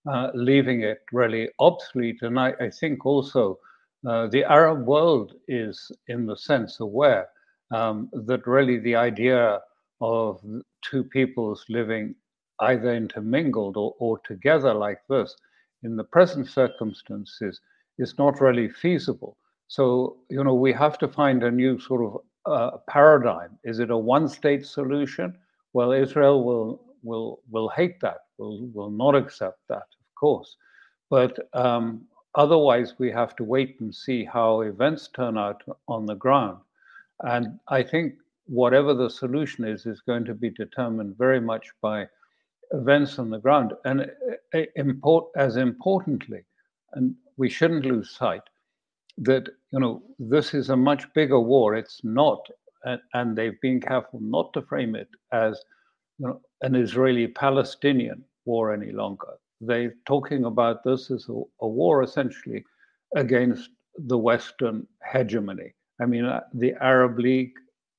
uh, 0.10 0.32
leaving 0.34 0.82
it 0.84 1.00
really 1.14 1.50
obsolete. 1.60 2.22
And 2.22 2.40
I, 2.40 2.54
I 2.62 2.70
think 2.70 3.06
also 3.06 3.60
uh, 4.08 4.28
the 4.28 4.44
Arab 4.44 4.86
world 4.86 5.34
is, 5.48 5.92
in 6.08 6.26
the 6.26 6.38
sense, 6.38 6.80
aware 6.80 7.28
um, 7.74 8.10
that 8.14 8.46
really 8.48 8.78
the 8.80 8.96
idea 8.96 9.60
of 10.02 10.42
two 10.82 11.04
peoples 11.04 11.66
living 11.70 12.16
either 12.62 12.94
intermingled 12.94 13.78
or, 13.78 13.96
or 14.00 14.20
together 14.20 14.74
like 14.74 15.00
this 15.10 15.36
in 15.84 15.96
the 15.96 16.04
present 16.04 16.48
circumstances 16.48 17.60
is 17.98 18.18
not 18.18 18.42
really 18.42 18.70
feasible. 18.70 19.38
So, 19.68 20.18
you 20.30 20.44
know, 20.44 20.54
we 20.54 20.74
have 20.74 20.98
to 21.00 21.08
find 21.08 21.44
a 21.44 21.52
new 21.52 21.80
sort 21.80 22.06
of 22.06 22.22
uh, 22.46 22.78
paradigm? 22.88 23.58
Is 23.64 23.80
it 23.80 23.90
a 23.90 23.98
one-state 23.98 24.66
solution? 24.66 25.36
Well, 25.74 25.92
Israel 25.92 26.44
will 26.44 26.82
will 27.04 27.40
will 27.50 27.70
hate 27.70 28.00
that. 28.02 28.20
Will 28.38 28.68
will 28.74 28.92
not 28.92 29.16
accept 29.16 29.60
that, 29.70 29.78
of 29.78 30.16
course. 30.20 30.56
But 31.10 31.38
um, 31.54 32.06
otherwise, 32.36 32.94
we 32.98 33.12
have 33.12 33.36
to 33.38 33.44
wait 33.44 33.80
and 33.80 33.94
see 33.94 34.26
how 34.26 34.62
events 34.62 35.10
turn 35.10 35.38
out 35.38 35.64
on 35.88 36.06
the 36.06 36.16
ground. 36.16 36.58
And 37.22 37.60
I 37.68 37.84
think 37.84 38.16
whatever 38.46 38.94
the 38.94 39.10
solution 39.10 39.66
is 39.66 39.86
is 39.86 40.02
going 40.02 40.26
to 40.26 40.34
be 40.34 40.50
determined 40.50 41.18
very 41.18 41.42
much 41.42 41.70
by 41.82 42.08
events 42.72 43.20
on 43.20 43.30
the 43.30 43.40
ground. 43.40 43.74
And 43.86 44.12
uh, 44.54 44.62
import 44.76 45.26
as 45.36 45.58
importantly, 45.58 46.44
and 46.94 47.16
we 47.38 47.50
shouldn't 47.50 47.86
lose 47.86 48.12
sight 48.12 48.42
that 49.18 49.48
you 49.72 49.80
know 49.80 50.04
this 50.20 50.54
is 50.54 50.70
a 50.70 50.76
much 50.78 51.12
bigger 51.14 51.40
war. 51.40 51.76
It's 51.76 52.02
not, 52.04 52.46
and, 52.84 53.02
and 53.14 53.38
they've 53.38 53.60
been 53.62 53.82
careful 53.82 54.20
not 54.22 54.54
to 54.54 54.62
frame 54.62 54.96
it 54.96 55.10
as 55.32 55.62
you 56.18 56.28
know, 56.28 56.42
an 56.62 56.76
Israeli-Palestinian 56.76 58.24
war 58.46 58.74
any 58.74 58.92
longer. 58.92 59.34
They're 59.66 59.96
talking 60.06 60.46
about 60.46 60.84
this 60.84 61.12
as 61.12 61.28
a, 61.30 61.42
a 61.62 61.68
war 61.68 62.04
essentially 62.04 62.64
against 63.16 63.70
the 63.98 64.18
Western 64.18 64.88
hegemony. 65.12 65.74
I 66.02 66.06
mean, 66.06 66.26
uh, 66.26 66.42
the 66.54 66.74
Arab 66.82 67.18
League, 67.20 67.54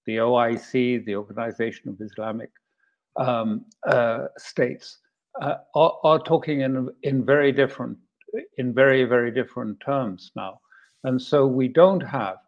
the 0.07 0.17
OIC, 0.17 1.05
the 1.07 1.17
Organization 1.17 1.89
of 1.89 2.01
Islamic 2.01 2.51
um, 3.17 3.65
uh, 3.87 4.27
States, 4.37 4.99
uh, 5.41 5.57
are, 5.75 5.95
are, 6.03 6.19
talking 6.19 6.61
in 6.63 6.89
in 7.03 7.25
very 7.25 7.53
different, 7.53 7.99
in 8.59 8.73
very 8.73 9.05
very 9.05 9.31
different 9.31 9.79
terms 9.81 10.33
now. 10.37 10.61
And 11.05 11.21
so 11.21 11.47
we 11.47 11.69
don't 11.69 12.01
have, 12.01 12.39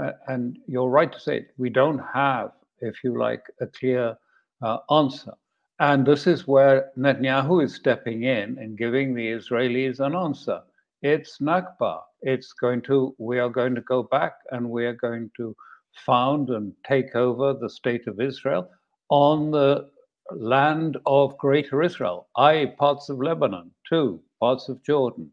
uh, 0.00 0.12
and 0.26 0.58
you're 0.66 0.88
right 0.88 1.12
to 1.12 1.20
say 1.20 1.38
it, 1.38 1.48
we 1.56 1.70
don't 1.70 2.00
have, 2.12 2.50
if 2.80 3.04
you 3.04 3.18
like, 3.18 3.42
a 3.60 3.66
clear 3.66 4.16
uh, 4.62 4.78
answer. 4.90 5.34
And 5.80 6.04
this 6.06 6.26
is 6.26 6.46
where 6.46 6.90
Netanyahu 6.98 7.64
is 7.64 7.74
stepping 7.74 8.24
in 8.24 8.58
and 8.58 8.76
giving 8.76 9.14
the 9.14 9.28
Israelis 9.28 10.00
an 10.00 10.16
answer. 10.16 10.62
It's 11.02 11.38
Nakba. 11.38 12.00
It's 12.22 12.52
going 12.52 12.82
to, 12.82 13.14
we 13.18 13.38
are 13.38 13.48
going 13.48 13.76
to 13.76 13.80
go 13.82 14.02
back 14.02 14.34
and 14.50 14.68
we 14.70 14.86
are 14.86 14.94
going 14.94 15.30
to 15.36 15.54
found 16.04 16.50
and 16.50 16.72
take 16.86 17.14
over 17.14 17.54
the 17.54 17.70
state 17.70 18.06
of 18.08 18.20
Israel 18.20 18.68
on 19.10 19.52
the 19.52 19.88
land 20.32 20.96
of 21.06 21.38
Greater 21.38 21.82
Israel, 21.82 22.28
i.e., 22.36 22.66
parts 22.78 23.08
of 23.08 23.18
Lebanon, 23.18 23.70
too, 23.88 24.20
parts 24.40 24.68
of 24.68 24.82
Jordan, 24.82 25.30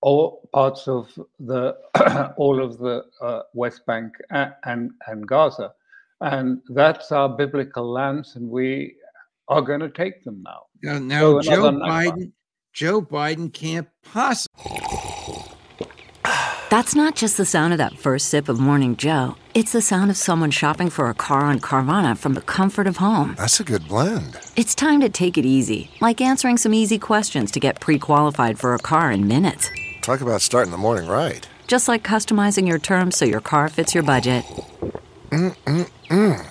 all 0.00 0.48
parts 0.52 0.88
of 0.88 1.08
the 1.40 1.76
all 2.36 2.62
of 2.62 2.78
the 2.78 3.04
uh, 3.20 3.42
West 3.54 3.84
Bank 3.86 4.14
and, 4.30 4.52
and, 4.64 4.90
and 5.06 5.26
Gaza, 5.26 5.72
and 6.20 6.60
that's 6.70 7.12
our 7.12 7.28
biblical 7.28 7.90
lands, 7.90 8.36
and 8.36 8.48
we 8.48 8.94
are 9.48 9.62
going 9.62 9.80
to 9.80 9.90
take 9.90 10.24
them 10.24 10.42
now. 10.42 10.62
Now, 10.82 10.98
now 10.98 11.40
so 11.40 11.50
Joe 11.50 11.72
Biden, 11.72 12.32
Joe 12.72 13.02
Biden 13.02 13.52
can't 13.52 13.88
possibly. 14.02 14.72
That's 16.70 16.96
not 16.96 17.14
just 17.14 17.36
the 17.36 17.44
sound 17.44 17.72
of 17.72 17.78
that 17.78 17.98
first 17.98 18.28
sip 18.28 18.48
of 18.48 18.58
Morning 18.58 18.96
Joe. 18.96 19.36
It's 19.54 19.70
the 19.70 19.80
sound 19.80 20.10
of 20.10 20.16
someone 20.16 20.50
shopping 20.50 20.90
for 20.90 21.08
a 21.08 21.14
car 21.14 21.42
on 21.42 21.60
Carvana 21.60 22.18
from 22.18 22.34
the 22.34 22.40
comfort 22.40 22.88
of 22.88 22.96
home. 22.96 23.36
That's 23.38 23.60
a 23.60 23.64
good 23.64 23.86
blend. 23.86 24.36
It's 24.56 24.74
time 24.74 25.00
to 25.02 25.08
take 25.08 25.38
it 25.38 25.46
easy, 25.46 25.88
like 26.00 26.20
answering 26.20 26.56
some 26.56 26.74
easy 26.74 26.98
questions 26.98 27.52
to 27.52 27.60
get 27.60 27.80
pre 27.80 27.98
qualified 27.98 28.58
for 28.58 28.74
a 28.74 28.80
car 28.80 29.12
in 29.12 29.28
minutes. 29.28 29.70
Talk 30.02 30.20
about 30.20 30.40
starting 30.42 30.72
the 30.72 30.78
morning 30.78 31.08
right. 31.08 31.48
Just 31.68 31.86
like 31.86 32.02
customizing 32.02 32.66
your 32.66 32.80
terms 32.80 33.16
so 33.16 33.24
your 33.24 33.40
car 33.40 33.68
fits 33.68 33.94
your 33.94 34.02
budget. 34.02 34.44
Mm-mm-mm. 35.30 36.50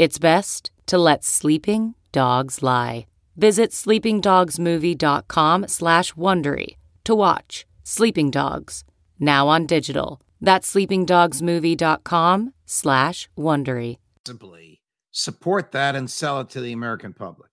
It's 0.00 0.18
best 0.18 0.70
to 0.86 0.96
let 0.96 1.24
sleeping 1.24 1.94
dogs 2.10 2.62
lie. 2.62 3.04
Visit 3.36 3.70
sleepingdogsmovie.com 3.72 5.68
slash 5.68 6.14
Wondery 6.14 6.76
to 7.04 7.14
watch 7.14 7.66
Sleeping 7.84 8.30
Dogs, 8.30 8.84
now 9.18 9.46
on 9.48 9.66
digital. 9.66 10.22
That's 10.40 10.72
sleepingdogsmovie.com 10.72 12.54
slash 12.64 13.28
Wondery. 13.36 13.98
Simply 14.26 14.80
support 15.10 15.70
that 15.72 15.94
and 15.94 16.10
sell 16.10 16.40
it 16.40 16.48
to 16.48 16.62
the 16.62 16.72
American 16.72 17.12
public. 17.12 17.50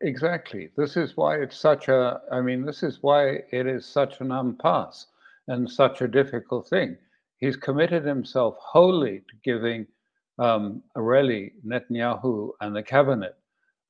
exactly. 0.00 0.70
This 0.76 0.96
is 0.96 1.16
why 1.16 1.38
it's 1.38 1.58
such 1.58 1.88
a. 1.88 2.20
I 2.30 2.40
mean, 2.40 2.64
this 2.64 2.84
is 2.84 2.98
why 3.00 3.40
it 3.50 3.66
is 3.66 3.84
such 3.84 4.20
an 4.20 4.30
impasse 4.30 5.08
and 5.48 5.68
such 5.68 6.02
a 6.02 6.06
difficult 6.06 6.68
thing. 6.68 6.98
He's 7.38 7.56
committed 7.56 8.04
himself 8.04 8.54
wholly 8.60 9.24
to 9.28 9.34
giving 9.42 9.88
um, 10.38 10.82
Areli, 10.96 11.52
Netanyahu, 11.66 12.50
and 12.60 12.74
the 12.74 12.82
cabinet 12.82 13.36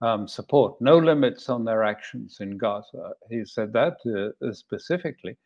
um, 0.03 0.29
support. 0.29 0.81
No 0.81 0.99
limits 0.99 1.49
on 1.49 1.65
their 1.65 1.85
actions 1.85 2.39
in 2.41 2.59
Gaza. 2.59 3.13
He 3.31 3.45
said 3.45 3.73
that 3.73 3.97
uh, 4.07 4.53
specifically. 4.53 5.37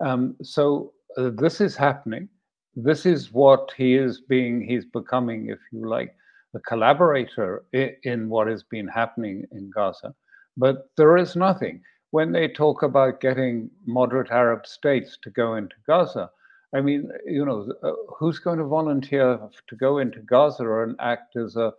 Um, 0.00 0.36
so 0.42 0.92
uh, 1.16 1.30
this 1.34 1.60
is 1.60 1.76
happening. 1.76 2.28
This 2.74 3.06
is 3.06 3.32
what 3.32 3.72
he 3.76 3.94
is 3.94 4.20
being. 4.20 4.60
He's 4.60 4.84
becoming, 4.84 5.50
if 5.50 5.58
you 5.72 5.88
like, 5.88 6.14
a 6.54 6.60
collaborator 6.60 7.64
in, 7.72 7.94
in 8.04 8.28
what 8.28 8.46
has 8.48 8.62
been 8.62 8.88
happening 8.88 9.44
in 9.52 9.70
Gaza. 9.70 10.14
But 10.56 10.90
there 10.96 11.16
is 11.16 11.36
nothing 11.36 11.82
when 12.10 12.32
they 12.32 12.48
talk 12.48 12.82
about 12.82 13.20
getting 13.20 13.70
moderate 13.86 14.30
Arab 14.30 14.66
states 14.66 15.18
to 15.22 15.30
go 15.30 15.56
into 15.56 15.76
Gaza. 15.86 16.30
I 16.74 16.80
mean, 16.80 17.10
you 17.24 17.44
know, 17.44 17.72
uh, 17.82 17.92
who's 18.18 18.38
going 18.38 18.58
to 18.58 18.64
volunteer 18.64 19.38
to 19.68 19.76
go 19.76 19.98
into 19.98 20.20
Gaza 20.20 20.82
and 20.82 20.96
act 21.00 21.36
as 21.36 21.56
a 21.56 21.72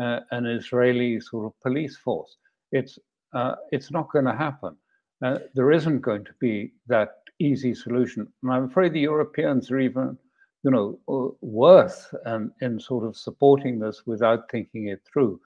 uh, 0.00 0.20
an 0.30 0.46
Israeli 0.46 1.20
sort 1.20 1.46
of 1.46 1.60
police 1.62 1.96
force? 1.96 2.36
It's 2.70 2.98
uh, 3.32 3.56
it's 3.72 3.90
not 3.90 4.10
going 4.12 4.26
to 4.26 4.36
happen. 4.36 4.76
Uh, 5.24 5.38
there 5.54 5.72
isn't 5.72 6.00
going 6.00 6.24
to 6.24 6.34
be 6.38 6.72
that 6.86 7.16
easy 7.38 7.74
solution, 7.74 8.28
and 8.42 8.52
I'm 8.52 8.64
afraid 8.64 8.92
the 8.92 9.00
Europeans 9.00 9.70
are 9.70 9.80
even, 9.80 10.16
you 10.62 10.70
know, 10.70 10.98
uh, 11.08 11.34
worse 11.40 12.14
um, 12.24 12.52
in 12.60 12.78
sort 12.78 13.04
of 13.04 13.16
supporting 13.16 13.78
this 13.78 14.06
without 14.06 14.50
thinking 14.50 14.88
it 14.88 15.00
through. 15.10 15.40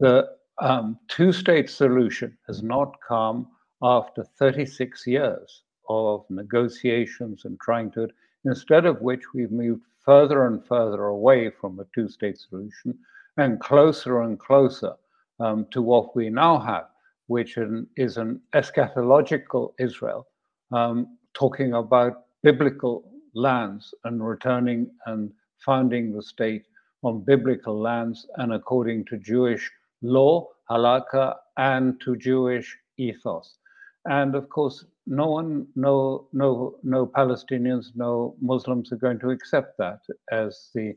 The 0.00 0.28
um, 0.60 0.98
two-state 1.08 1.70
solution 1.70 2.36
has 2.46 2.62
not 2.62 2.96
come 3.06 3.48
after 3.82 4.24
36 4.38 5.06
years 5.06 5.62
of 5.88 6.24
negotiations 6.28 7.44
and 7.44 7.58
trying 7.60 7.90
to 7.92 8.08
instead 8.44 8.86
of 8.86 9.00
which 9.00 9.32
we've 9.34 9.52
moved 9.52 9.82
further 10.04 10.46
and 10.46 10.64
further 10.64 11.04
away 11.06 11.50
from 11.50 11.78
a 11.78 11.86
two 11.94 12.08
state 12.08 12.38
solution 12.38 12.98
and 13.36 13.60
closer 13.60 14.22
and 14.22 14.38
closer 14.38 14.94
um, 15.40 15.66
to 15.70 15.80
what 15.80 16.14
we 16.14 16.28
now 16.28 16.58
have, 16.58 16.86
which 17.26 17.56
is 17.96 18.16
an 18.16 18.40
eschatological 18.54 19.72
Israel, 19.78 20.26
um, 20.72 21.16
talking 21.34 21.74
about 21.74 22.24
biblical 22.42 23.10
lands 23.34 23.94
and 24.04 24.26
returning 24.26 24.90
and 25.06 25.32
founding 25.64 26.12
the 26.12 26.22
state 26.22 26.66
on 27.02 27.20
biblical 27.20 27.80
lands 27.80 28.26
and 28.36 28.52
according 28.52 29.04
to 29.06 29.16
Jewish 29.18 29.70
law, 30.02 30.48
halakha, 30.70 31.36
and 31.56 32.00
to 32.00 32.16
Jewish 32.16 32.76
ethos. 32.98 33.58
And 34.04 34.34
of 34.34 34.48
course, 34.48 34.84
no 35.06 35.26
one, 35.26 35.66
no, 35.74 36.28
no, 36.32 36.76
no 36.82 37.06
Palestinians, 37.06 37.86
no 37.94 38.34
Muslims 38.40 38.92
are 38.92 38.96
going 38.96 39.18
to 39.20 39.30
accept 39.30 39.78
that 39.78 40.00
as 40.30 40.70
the 40.74 40.94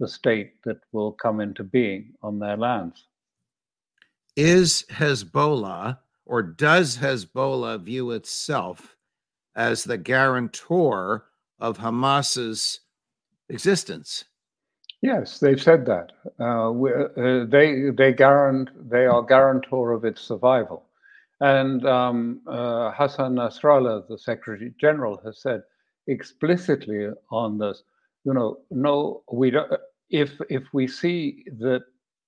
the 0.00 0.08
state 0.08 0.62
that 0.64 0.78
will 0.92 1.12
come 1.12 1.40
into 1.40 1.62
being 1.62 2.12
on 2.22 2.38
their 2.38 2.56
lands. 2.56 3.06
Is 4.36 4.84
Hezbollah 4.90 5.98
or 6.26 6.42
does 6.42 6.98
Hezbollah 6.98 7.82
view 7.82 8.10
itself 8.10 8.96
as 9.54 9.84
the 9.84 9.98
guarantor 9.98 11.26
of 11.60 11.78
Hamas's 11.78 12.80
existence? 13.48 14.24
Yes, 15.00 15.38
they've 15.38 15.62
said 15.62 15.86
that. 15.86 16.12
Uh, 16.40 16.72
uh, 16.72 17.44
they 17.46 17.90
they 17.90 18.12
guarant 18.12 18.70
they 18.90 19.06
are 19.06 19.22
guarantor 19.22 19.92
of 19.92 20.04
its 20.04 20.22
survival. 20.22 20.86
And 21.44 21.84
um, 21.84 22.40
uh, 22.46 22.90
Hassan 22.92 23.34
Nasrallah, 23.34 24.08
the 24.08 24.16
Secretary 24.16 24.72
General, 24.80 25.20
has 25.26 25.42
said 25.42 25.60
explicitly 26.06 27.08
on 27.30 27.58
this, 27.58 27.82
you 28.24 28.32
know, 28.32 28.60
no, 28.70 29.24
we 29.30 29.50
don't. 29.50 29.70
If 30.08 30.30
if 30.48 30.62
we 30.72 30.88
see 30.88 31.44
that 31.58 31.82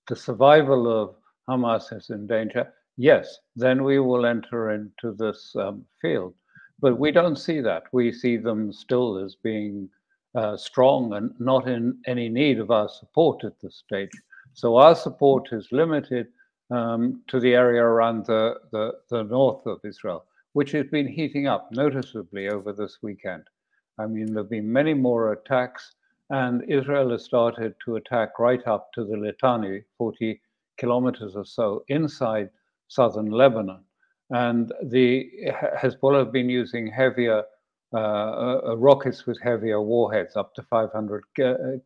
the 0.08 0.16
survival 0.16 0.87
of 0.87 1.14
Hamas 1.49 1.96
is 1.96 2.11
in 2.11 2.26
danger, 2.26 2.70
yes, 2.99 3.38
then 3.54 3.85
we 3.85 4.00
will 4.00 4.26
enter 4.26 4.73
into 4.73 5.12
this 5.12 5.56
um, 5.56 5.86
field. 6.02 6.34
But 6.78 6.99
we 6.99 7.10
don't 7.10 7.38
see 7.38 7.62
that. 7.62 7.84
We 7.93 8.12
see 8.12 8.36
them 8.36 8.71
still 8.71 9.17
as 9.17 9.34
being 9.34 9.88
uh, 10.34 10.58
strong 10.58 11.14
and 11.14 11.30
not 11.38 11.67
in 11.67 11.99
any 12.06 12.28
need 12.28 12.58
of 12.58 12.71
our 12.71 12.90
support 12.90 13.45
at 13.45 13.58
this 13.62 13.76
stage. 13.76 14.10
So 14.52 14.76
our 14.76 14.95
support 14.95 15.49
is 15.52 15.73
limited 15.73 16.26
um, 16.70 17.22
to 17.28 17.40
the 17.40 17.54
area 17.54 17.82
around 17.82 18.26
the, 18.26 18.56
the, 18.72 18.92
the 19.10 19.22
north 19.24 19.66
of 19.66 19.80
Israel, 19.84 20.24
which 20.52 20.72
has 20.72 20.86
been 20.86 21.06
heating 21.06 21.46
up 21.46 21.70
noticeably 21.72 22.48
over 22.48 22.72
this 22.72 22.98
weekend. 23.02 23.44
I 23.98 24.06
mean, 24.06 24.26
there 24.26 24.42
have 24.42 24.50
been 24.50 24.72
many 24.72 24.94
more 24.94 25.32
attacks, 25.32 25.94
and 26.30 26.62
Israel 26.68 27.10
has 27.10 27.24
started 27.24 27.74
to 27.84 27.96
attack 27.96 28.38
right 28.38 28.66
up 28.66 28.92
to 28.94 29.04
the 29.04 29.16
Litani, 29.16 29.84
40 29.96 30.40
kilometers 30.76 31.36
or 31.36 31.44
so 31.44 31.84
inside 31.88 32.50
southern 32.88 33.30
Lebanon. 33.30 33.84
And 34.30 34.72
the 34.82 35.30
Hezbollah 35.80 36.18
have 36.24 36.32
been 36.32 36.50
using 36.50 36.88
heavier 36.88 37.44
uh, 37.94 37.98
uh, 38.66 38.76
rockets 38.76 39.26
with 39.26 39.40
heavier 39.40 39.80
warheads, 39.80 40.36
up 40.36 40.52
to 40.54 40.62
500 40.62 41.22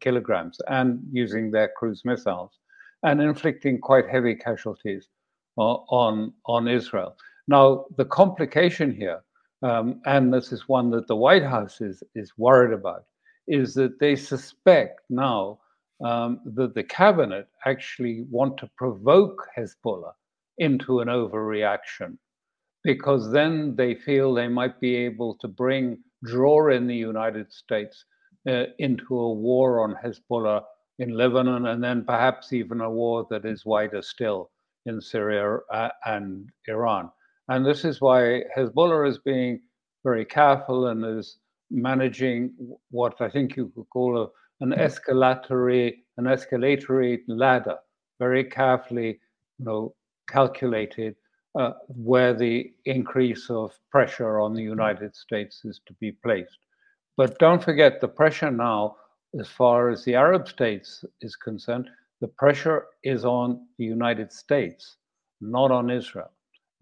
kilograms, 0.01 0.59
and 0.69 1.07
using 1.13 1.51
their 1.51 1.71
cruise 1.77 2.03
missiles 2.07 2.60
and 3.03 3.21
inflicting 3.21 3.79
quite 3.81 4.09
heavy 4.09 4.35
casualties 4.35 5.09
on, 5.57 6.33
on 6.47 6.69
Israel. 6.69 7.17
Now, 7.49 7.87
the 7.97 8.05
complication 8.05 8.95
here, 8.95 9.23
um, 9.63 10.01
and 10.07 10.33
this 10.33 10.53
is 10.53 10.69
one 10.69 10.91
that 10.91 11.07
the 11.07 11.17
White 11.17 11.43
House 11.43 11.81
is, 11.81 12.03
is 12.15 12.33
worried 12.37 12.73
about, 12.73 13.05
is 13.49 13.75
that 13.75 13.99
they 13.99 14.17
suspect 14.17 15.01
now 15.11 15.59
um, 16.05 16.41
that 16.45 16.75
the 16.75 16.85
cabinet 16.85 17.49
actually 17.67 18.25
want 18.31 18.57
to 18.59 18.71
provoke 18.77 19.47
Hezbollah 19.57 20.13
into 20.59 21.01
an 21.01 21.09
overreaction 21.09 22.17
because 22.85 23.31
then 23.31 23.75
they 23.77 23.95
feel 23.95 24.33
they 24.33 24.49
might 24.49 24.81
be 24.81 24.95
able 24.97 25.35
to 25.37 25.49
bring, 25.49 25.99
draw 26.25 26.71
in 26.71 26.87
the 26.87 26.97
United 26.97 27.53
States 27.53 28.05
uh, 28.49 28.65
into 28.79 29.19
a 29.19 29.33
war 29.33 29.81
on 29.81 29.95
Hezbollah 30.03 30.63
in 31.01 31.17
Lebanon, 31.17 31.67
and 31.67 31.83
then 31.83 32.05
perhaps 32.05 32.53
even 32.53 32.83
a 32.83 32.91
war 32.91 33.27
that 33.31 33.45
is 33.45 33.67
wider 33.67 34.03
still 34.03 34.51
in 34.87 35.01
Syria 35.01 35.59
uh, 35.73 35.89
and 36.05 36.49
Iran. 36.69 37.11
And 37.49 37.67
this 37.67 37.85
is 37.85 38.01
why 38.01 38.43
Hezbollah 38.57 39.09
is 39.09 39.19
being 39.19 39.61
very 40.05 40.25
careful 40.25 40.89
and 40.89 41.05
is 41.05 41.39
managing 41.71 42.53
what 42.91 43.21
I 43.21 43.29
think 43.31 43.57
you 43.57 43.73
could 43.75 43.89
call 43.91 44.23
a, 44.23 44.29
an 44.63 44.73
escalatory, 44.73 45.95
an 46.19 46.27
escalatory 46.27 47.21
ladder, 47.27 47.79
very 48.19 48.45
carefully, 48.45 49.19
you 49.59 49.65
know, 49.65 49.95
calculated 50.29 51.17
uh, 51.59 51.73
where 51.89 52.35
the 52.35 52.73
increase 52.85 53.49
of 53.51 53.73
pressure 53.91 54.39
on 54.39 54.55
the 54.55 54.63
United 54.63 55.17
States 55.17 55.65
is 55.65 55.81
to 55.87 55.95
be 55.95 56.13
placed. 56.13 56.59
But 57.17 57.39
don't 57.39 57.63
forget 57.63 58.01
the 58.01 58.09
pressure 58.09 58.51
now 58.51 58.97
as 59.39 59.49
far 59.49 59.91
as 59.91 60.05
the 60.05 60.15
Arab 60.15 60.49
states 60.49 61.05
is 61.21 61.37
concerned, 61.37 61.89
the 62.21 62.29
pressure 62.29 62.87
is 63.05 63.25
on 63.25 63.67
the 63.79 63.85
United 63.85 64.33
States, 64.33 64.97
not 65.41 65.71
on 65.71 65.91
Israel. 65.91 66.31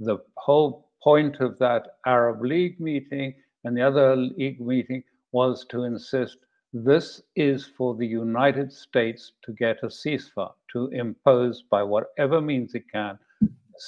The 0.00 0.18
whole 0.36 0.90
point 1.02 1.40
of 1.40 1.58
that 1.58 1.98
Arab 2.06 2.42
League 2.42 2.80
meeting 2.80 3.34
and 3.64 3.76
the 3.76 3.82
other 3.82 4.16
League 4.16 4.60
meeting 4.60 5.02
was 5.32 5.66
to 5.66 5.84
insist 5.84 6.38
this 6.72 7.22
is 7.36 7.66
for 7.66 7.94
the 7.94 8.06
United 8.06 8.72
States 8.72 9.32
to 9.42 9.52
get 9.52 9.82
a 9.82 9.86
ceasefire, 9.86 10.52
to 10.72 10.88
impose 10.88 11.62
by 11.62 11.82
whatever 11.82 12.40
means 12.40 12.74
it 12.74 12.90
can 12.90 13.18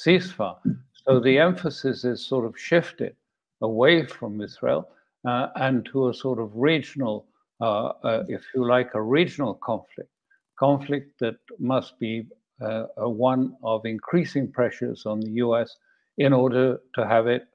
ceasefire. 0.04 0.56
So 1.04 1.20
the 1.20 1.38
emphasis 1.38 2.04
is 2.04 2.24
sort 2.24 2.44
of 2.44 2.58
shifted 2.58 3.16
away 3.60 4.06
from 4.06 4.40
Israel 4.40 4.88
uh, 5.26 5.48
and 5.56 5.84
to 5.86 6.08
a 6.08 6.14
sort 6.14 6.38
of 6.38 6.50
regional 6.54 7.26
if 7.60 8.42
you 8.54 8.66
like, 8.66 8.94
a 8.94 9.02
regional 9.02 9.54
conflict, 9.54 10.10
conflict 10.58 11.18
that 11.20 11.36
must 11.58 11.98
be 11.98 12.26
uh, 12.60 12.84
one 12.96 13.56
of 13.62 13.86
increasing 13.86 14.50
pressures 14.50 15.06
on 15.06 15.20
the 15.20 15.30
US 15.44 15.76
in 16.18 16.32
order 16.32 16.80
to 16.94 17.06
have 17.06 17.26
it 17.26 17.46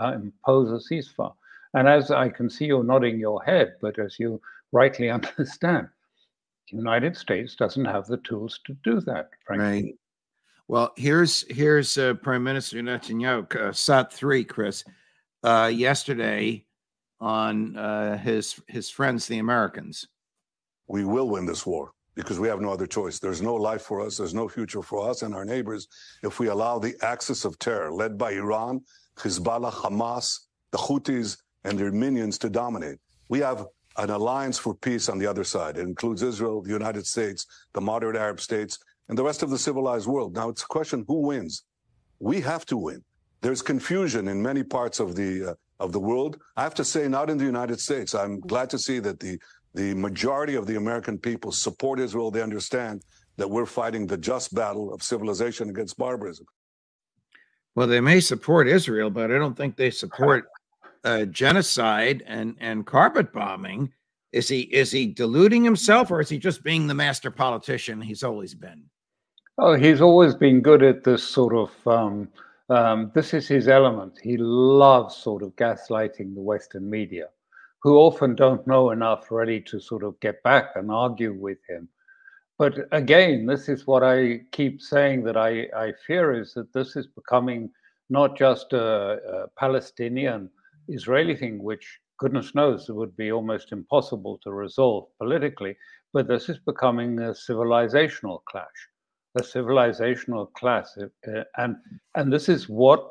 impose 0.00 0.70
a 0.70 0.94
ceasefire. 0.94 1.34
And 1.74 1.88
as 1.88 2.10
I 2.10 2.28
can 2.28 2.50
see 2.50 2.66
you 2.66 2.82
nodding 2.82 3.18
your 3.18 3.42
head, 3.42 3.76
but 3.80 3.98
as 3.98 4.18
you 4.18 4.40
rightly 4.72 5.10
understand, 5.18 5.88
the 6.70 6.76
United 6.76 7.16
States 7.16 7.54
doesn't 7.56 7.84
have 7.84 8.06
the 8.06 8.18
tools 8.18 8.60
to 8.66 8.76
do 8.84 9.00
that, 9.02 9.30
frankly. 9.46 9.82
Right. 9.82 9.94
Well, 10.68 10.92
here's 10.96 11.44
here's 11.50 11.98
uh, 11.98 12.14
Prime 12.14 12.44
Minister 12.44 12.78
Netanyahu, 12.78 13.56
uh, 13.56 13.72
Sat 13.72 14.12
three, 14.12 14.44
Chris. 14.44 14.84
Uh, 15.42 15.70
yesterday, 15.72 16.64
on 17.20 17.76
uh, 17.76 18.16
his 18.18 18.60
his 18.68 18.90
friends, 18.90 19.26
the 19.26 19.38
Americans. 19.38 20.06
We 20.86 21.04
will 21.04 21.28
win 21.28 21.46
this 21.46 21.66
war 21.66 21.92
because 22.14 22.40
we 22.40 22.48
have 22.48 22.60
no 22.60 22.72
other 22.72 22.86
choice. 22.86 23.18
There's 23.18 23.42
no 23.42 23.54
life 23.54 23.82
for 23.82 24.00
us, 24.00 24.16
there's 24.16 24.34
no 24.34 24.48
future 24.48 24.82
for 24.82 25.08
us 25.08 25.22
and 25.22 25.34
our 25.34 25.44
neighbors 25.44 25.88
if 26.22 26.38
we 26.40 26.48
allow 26.48 26.78
the 26.78 26.96
axis 27.02 27.44
of 27.44 27.58
terror 27.58 27.92
led 27.92 28.18
by 28.18 28.32
Iran, 28.32 28.82
Hezbollah, 29.16 29.72
Hamas, 29.72 30.40
the 30.70 30.78
Houthis, 30.78 31.36
and 31.64 31.78
their 31.78 31.92
minions 31.92 32.38
to 32.38 32.50
dominate. 32.50 32.98
We 33.28 33.38
have 33.40 33.66
an 33.96 34.10
alliance 34.10 34.58
for 34.58 34.74
peace 34.74 35.08
on 35.08 35.18
the 35.18 35.26
other 35.26 35.44
side. 35.44 35.76
It 35.76 35.82
includes 35.82 36.22
Israel, 36.22 36.62
the 36.62 36.70
United 36.70 37.06
States, 37.06 37.46
the 37.72 37.80
moderate 37.80 38.16
Arab 38.16 38.40
states, 38.40 38.78
and 39.08 39.18
the 39.18 39.24
rest 39.24 39.42
of 39.42 39.50
the 39.50 39.58
civilized 39.58 40.06
world. 40.06 40.34
Now 40.34 40.48
it's 40.48 40.62
a 40.62 40.66
question 40.66 41.04
who 41.06 41.20
wins? 41.20 41.64
We 42.18 42.40
have 42.40 42.64
to 42.66 42.76
win. 42.76 43.02
There's 43.40 43.62
confusion 43.62 44.28
in 44.28 44.42
many 44.42 44.62
parts 44.62 45.00
of 45.00 45.16
the 45.16 45.50
uh, 45.50 45.54
of 45.80 45.92
the 45.92 45.98
world. 46.00 46.38
I 46.56 46.62
have 46.62 46.74
to 46.74 46.84
say, 46.84 47.08
not 47.08 47.30
in 47.30 47.38
the 47.38 47.44
United 47.44 47.80
States. 47.80 48.14
I'm 48.14 48.38
glad 48.40 48.70
to 48.70 48.78
see 48.78 49.00
that 49.00 49.18
the 49.18 49.38
the 49.74 49.94
majority 49.94 50.56
of 50.56 50.66
the 50.66 50.76
American 50.76 51.16
people 51.16 51.52
support 51.52 52.00
Israel. 52.00 52.30
They 52.30 52.42
understand 52.42 53.04
that 53.36 53.48
we're 53.48 53.66
fighting 53.66 54.06
the 54.06 54.16
just 54.16 54.52
battle 54.54 54.92
of 54.92 55.02
civilization 55.02 55.70
against 55.70 55.96
barbarism. 55.96 56.46
Well, 57.76 57.86
they 57.86 58.00
may 58.00 58.18
support 58.20 58.66
Israel, 58.66 59.10
but 59.10 59.30
I 59.30 59.38
don't 59.38 59.56
think 59.56 59.76
they 59.76 59.90
support 59.90 60.46
uh, 61.04 61.24
genocide 61.26 62.22
and 62.26 62.56
and 62.60 62.86
carpet 62.86 63.32
bombing. 63.32 63.92
Is 64.32 64.48
he 64.48 64.60
is 64.60 64.92
he 64.92 65.06
deluding 65.06 65.64
himself, 65.64 66.10
or 66.10 66.20
is 66.20 66.28
he 66.28 66.38
just 66.38 66.62
being 66.62 66.86
the 66.86 66.94
master 66.94 67.30
politician 67.30 68.00
he's 68.00 68.22
always 68.22 68.54
been? 68.54 68.84
Oh, 69.58 69.74
he's 69.74 70.00
always 70.00 70.34
been 70.34 70.60
good 70.60 70.82
at 70.82 71.04
this 71.04 71.22
sort 71.22 71.54
of. 71.54 71.70
Um, 71.86 72.28
um, 72.70 73.10
this 73.14 73.34
is 73.34 73.48
his 73.48 73.68
element. 73.68 74.18
He 74.22 74.36
loves 74.36 75.16
sort 75.16 75.42
of 75.42 75.56
gaslighting 75.56 76.34
the 76.34 76.40
Western 76.40 76.88
media, 76.88 77.26
who 77.82 77.96
often 77.96 78.34
don't 78.36 78.66
know 78.66 78.90
enough 78.90 79.30
really 79.30 79.60
to 79.62 79.80
sort 79.80 80.04
of 80.04 80.18
get 80.20 80.42
back 80.44 80.70
and 80.76 80.90
argue 80.90 81.32
with 81.32 81.58
him. 81.68 81.88
But 82.58 82.86
again, 82.92 83.46
this 83.46 83.68
is 83.68 83.86
what 83.86 84.04
I 84.04 84.42
keep 84.52 84.80
saying 84.80 85.24
that 85.24 85.36
I, 85.36 85.66
I 85.76 85.92
fear 86.06 86.38
is 86.38 86.54
that 86.54 86.72
this 86.72 86.94
is 86.94 87.06
becoming 87.06 87.70
not 88.08 88.36
just 88.36 88.72
a, 88.72 89.18
a 89.44 89.48
Palestinian 89.58 90.50
Israeli 90.88 91.36
thing, 91.36 91.62
which 91.62 91.98
goodness 92.18 92.54
knows 92.54 92.88
it 92.88 92.94
would 92.94 93.16
be 93.16 93.32
almost 93.32 93.72
impossible 93.72 94.38
to 94.42 94.52
resolve 94.52 95.06
politically, 95.18 95.76
but 96.12 96.28
this 96.28 96.48
is 96.48 96.58
becoming 96.58 97.18
a 97.18 97.30
civilizational 97.30 98.44
clash 98.44 98.66
a 99.36 99.42
civilizational 99.42 100.52
class. 100.52 100.96
Uh, 100.98 101.42
and, 101.56 101.76
and 102.14 102.32
this 102.32 102.48
is 102.48 102.68
what 102.68 103.10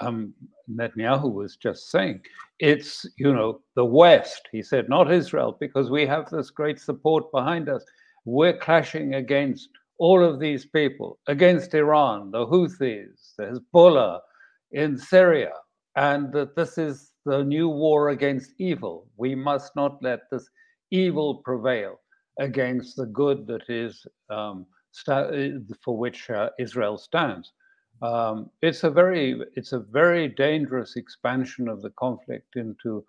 um, 0.00 0.32
Netanyahu 0.70 1.32
was 1.32 1.56
just 1.56 1.90
saying. 1.90 2.20
It's, 2.58 3.06
you 3.18 3.32
know, 3.32 3.60
the 3.76 3.84
West, 3.84 4.48
he 4.52 4.62
said, 4.62 4.88
not 4.88 5.12
Israel, 5.12 5.56
because 5.60 5.90
we 5.90 6.06
have 6.06 6.30
this 6.30 6.50
great 6.50 6.80
support 6.80 7.30
behind 7.32 7.68
us. 7.68 7.84
We're 8.24 8.56
clashing 8.56 9.14
against 9.14 9.68
all 9.98 10.22
of 10.22 10.38
these 10.38 10.66
people, 10.66 11.18
against 11.26 11.74
Iran, 11.74 12.30
the 12.30 12.46
Houthis, 12.46 13.34
the 13.36 13.60
Hezbollah 13.74 14.20
in 14.72 14.96
Syria, 14.96 15.52
and 15.96 16.32
that 16.32 16.54
this 16.54 16.78
is 16.78 17.12
the 17.24 17.42
new 17.42 17.68
war 17.68 18.10
against 18.10 18.52
evil. 18.58 19.08
We 19.16 19.34
must 19.34 19.74
not 19.76 20.02
let 20.02 20.20
this 20.30 20.48
evil 20.90 21.42
prevail 21.44 22.00
against 22.38 22.96
the 22.96 23.06
good 23.06 23.46
that 23.48 23.62
is 23.68 24.06
um, 24.30 24.66
for 25.04 25.96
which 25.96 26.30
uh, 26.30 26.50
Israel 26.58 26.98
stands. 26.98 27.52
Um, 28.00 28.50
it's 28.62 28.84
a 28.84 28.90
very 28.90 29.40
it's 29.56 29.72
a 29.72 29.80
very 29.80 30.28
dangerous 30.28 30.96
expansion 30.96 31.68
of 31.68 31.82
the 31.82 31.90
conflict 31.98 32.54
into 32.54 33.04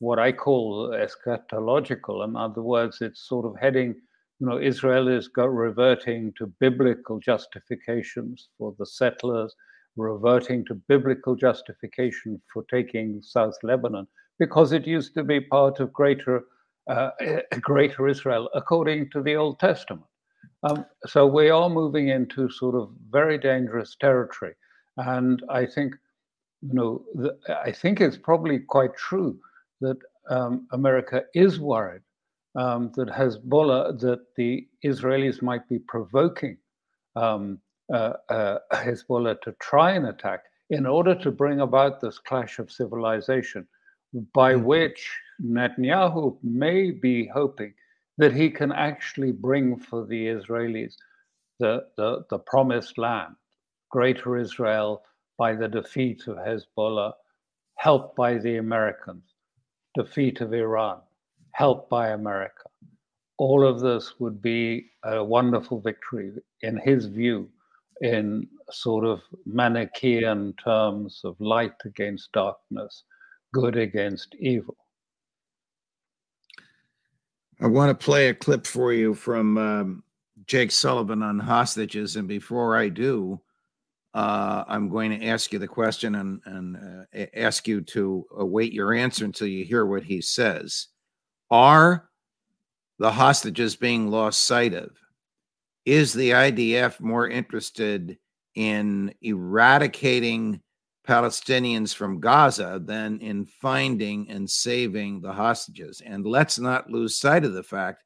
what 0.00 0.18
I 0.18 0.32
call 0.32 0.90
eschatological. 0.90 2.24
In 2.24 2.36
other 2.36 2.62
words, 2.62 2.98
it's 3.00 3.28
sort 3.28 3.46
of 3.46 3.56
heading. 3.58 3.94
You 4.40 4.46
know, 4.48 4.60
Israel 4.60 5.08
is 5.08 5.30
reverting 5.36 6.34
to 6.38 6.52
biblical 6.60 7.18
justifications 7.20 8.48
for 8.58 8.74
the 8.78 8.84
settlers, 8.84 9.54
reverting 9.96 10.64
to 10.66 10.74
biblical 10.88 11.36
justification 11.36 12.42
for 12.52 12.64
taking 12.70 13.22
South 13.22 13.56
Lebanon 13.62 14.06
because 14.38 14.72
it 14.72 14.86
used 14.86 15.14
to 15.14 15.22
be 15.22 15.40
part 15.40 15.80
of 15.80 15.92
greater 15.92 16.42
uh, 16.88 17.10
greater 17.60 18.08
Israel 18.08 18.50
according 18.54 19.10
to 19.10 19.22
the 19.22 19.36
Old 19.36 19.58
Testament. 19.58 20.04
Um, 20.64 20.86
so 21.04 21.26
we 21.26 21.50
are 21.50 21.68
moving 21.68 22.08
into 22.08 22.48
sort 22.50 22.74
of 22.74 22.90
very 23.10 23.36
dangerous 23.36 23.96
territory, 24.00 24.54
and 24.96 25.42
I 25.50 25.66
think, 25.66 25.94
you 26.62 26.72
know, 26.72 27.04
the, 27.14 27.36
I 27.64 27.70
think 27.70 28.00
it's 28.00 28.16
probably 28.16 28.60
quite 28.60 28.96
true 28.96 29.38
that 29.82 29.98
um, 30.30 30.66
America 30.72 31.24
is 31.34 31.60
worried 31.60 32.00
um, 32.56 32.92
that 32.96 33.08
Hezbollah, 33.08 34.00
that 34.00 34.20
the 34.36 34.66
Israelis 34.84 35.42
might 35.42 35.68
be 35.68 35.78
provoking 35.78 36.56
um, 37.14 37.58
uh, 37.92 38.14
uh, 38.30 38.58
Hezbollah 38.72 39.42
to 39.42 39.52
try 39.60 39.92
and 39.92 40.06
attack 40.06 40.44
in 40.70 40.86
order 40.86 41.14
to 41.16 41.30
bring 41.30 41.60
about 41.60 42.00
this 42.00 42.18
clash 42.18 42.58
of 42.58 42.72
civilization, 42.72 43.66
by 44.32 44.54
mm-hmm. 44.54 44.64
which 44.64 45.20
Netanyahu 45.42 46.38
may 46.42 46.90
be 46.90 47.26
hoping 47.26 47.74
that 48.18 48.32
he 48.32 48.50
can 48.50 48.72
actually 48.72 49.32
bring 49.32 49.78
for 49.78 50.04
the 50.06 50.26
Israelis 50.26 50.94
the, 51.58 51.86
the, 51.96 52.24
the 52.30 52.38
promised 52.38 52.98
land, 52.98 53.34
greater 53.90 54.36
Israel 54.36 55.02
by 55.38 55.54
the 55.54 55.68
defeat 55.68 56.26
of 56.26 56.36
Hezbollah, 56.36 57.12
helped 57.76 58.16
by 58.16 58.38
the 58.38 58.56
Americans, 58.56 59.24
defeat 59.94 60.40
of 60.40 60.52
Iran, 60.52 61.00
helped 61.52 61.90
by 61.90 62.08
America. 62.10 62.68
All 63.38 63.66
of 63.66 63.80
this 63.80 64.14
would 64.20 64.40
be 64.40 64.90
a 65.04 65.22
wonderful 65.22 65.80
victory, 65.80 66.32
in 66.62 66.76
his 66.78 67.06
view, 67.06 67.48
in 68.00 68.48
sort 68.70 69.04
of 69.04 69.22
Manichaean 69.46 70.54
terms 70.64 71.20
of 71.24 71.40
light 71.40 71.74
against 71.84 72.32
darkness, 72.32 73.04
good 73.52 73.76
against 73.76 74.34
evil. 74.36 74.76
I 77.60 77.66
want 77.66 77.90
to 77.90 78.04
play 78.04 78.28
a 78.28 78.34
clip 78.34 78.66
for 78.66 78.92
you 78.92 79.14
from 79.14 79.58
um, 79.58 80.04
Jake 80.46 80.70
Sullivan 80.70 81.22
on 81.22 81.38
hostages. 81.38 82.16
And 82.16 82.28
before 82.28 82.76
I 82.76 82.88
do, 82.88 83.40
uh, 84.12 84.64
I'm 84.68 84.88
going 84.88 85.18
to 85.18 85.26
ask 85.26 85.52
you 85.52 85.58
the 85.58 85.68
question 85.68 86.14
and, 86.14 86.40
and 86.44 86.76
uh, 86.76 87.26
ask 87.34 87.66
you 87.66 87.80
to 87.80 88.24
await 88.36 88.72
your 88.72 88.94
answer 88.94 89.24
until 89.24 89.48
you 89.48 89.64
hear 89.64 89.86
what 89.86 90.04
he 90.04 90.20
says. 90.20 90.88
Are 91.50 92.08
the 92.98 93.10
hostages 93.10 93.76
being 93.76 94.10
lost 94.10 94.44
sight 94.44 94.74
of? 94.74 94.90
Is 95.84 96.12
the 96.12 96.30
IDF 96.30 97.00
more 97.00 97.28
interested 97.28 98.18
in 98.54 99.12
eradicating 99.20 100.60
Palestinians 101.06 101.94
from 101.94 102.20
Gaza 102.20 102.80
than 102.82 103.20
in 103.20 103.44
finding 103.44 104.28
and 104.30 104.48
saving 104.48 105.20
the 105.20 105.32
hostages. 105.32 106.02
And 106.04 106.26
let's 106.26 106.58
not 106.58 106.90
lose 106.90 107.16
sight 107.16 107.44
of 107.44 107.52
the 107.52 107.62
fact 107.62 108.04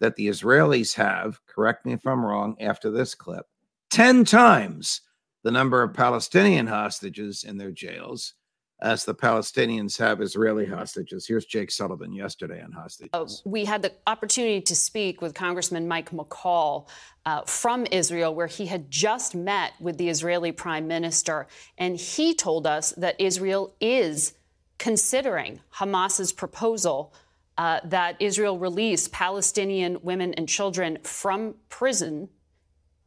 that 0.00 0.16
the 0.16 0.28
Israelis 0.28 0.94
have, 0.94 1.40
correct 1.46 1.84
me 1.84 1.92
if 1.92 2.06
I'm 2.06 2.24
wrong, 2.24 2.56
after 2.60 2.90
this 2.90 3.14
clip, 3.14 3.46
10 3.90 4.24
times 4.24 5.02
the 5.42 5.50
number 5.50 5.82
of 5.82 5.94
Palestinian 5.94 6.66
hostages 6.66 7.44
in 7.44 7.58
their 7.58 7.70
jails 7.70 8.34
as 8.80 9.04
the 9.04 9.14
Palestinians 9.14 9.98
have 9.98 10.20
Israeli 10.20 10.64
hostages. 10.64 11.26
Here's 11.26 11.44
Jake 11.44 11.70
Sullivan 11.70 12.12
yesterday 12.12 12.62
on 12.62 12.70
hostages. 12.70 13.10
Uh, 13.12 13.26
we 13.44 13.64
had 13.64 13.82
the 13.82 13.92
opportunity 14.06 14.60
to 14.60 14.76
speak 14.76 15.20
with 15.20 15.34
Congressman 15.34 15.88
Mike 15.88 16.10
McCaul 16.10 16.88
uh, 17.26 17.42
from 17.42 17.86
Israel, 17.90 18.34
where 18.34 18.46
he 18.46 18.66
had 18.66 18.90
just 18.90 19.34
met 19.34 19.72
with 19.80 19.98
the 19.98 20.08
Israeli 20.08 20.52
prime 20.52 20.86
minister. 20.86 21.48
And 21.76 21.96
he 21.96 22.34
told 22.34 22.66
us 22.66 22.92
that 22.92 23.20
Israel 23.20 23.74
is 23.80 24.34
considering 24.78 25.60
Hamas's 25.76 26.32
proposal. 26.32 27.12
Uh, 27.56 27.80
that 27.82 28.14
Israel 28.20 28.56
release 28.56 29.08
Palestinian 29.08 29.98
women 30.02 30.32
and 30.34 30.48
children 30.48 30.96
from 31.02 31.56
prison 31.68 32.28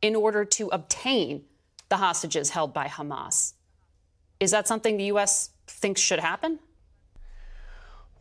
in 0.01 0.13
order 0.13 0.43
to 0.43 0.67
obtain 0.73 1.45
the 1.87 1.95
hostages 1.95 2.49
held 2.49 2.73
by 2.73 2.87
Hamas. 2.87 3.53
Is 4.41 4.51
that 4.51 4.67
something 4.67 4.97
the 4.97 5.05
U.S 5.05 5.51
thinks 5.81 5.99
should 5.99 6.19
happen? 6.19 6.59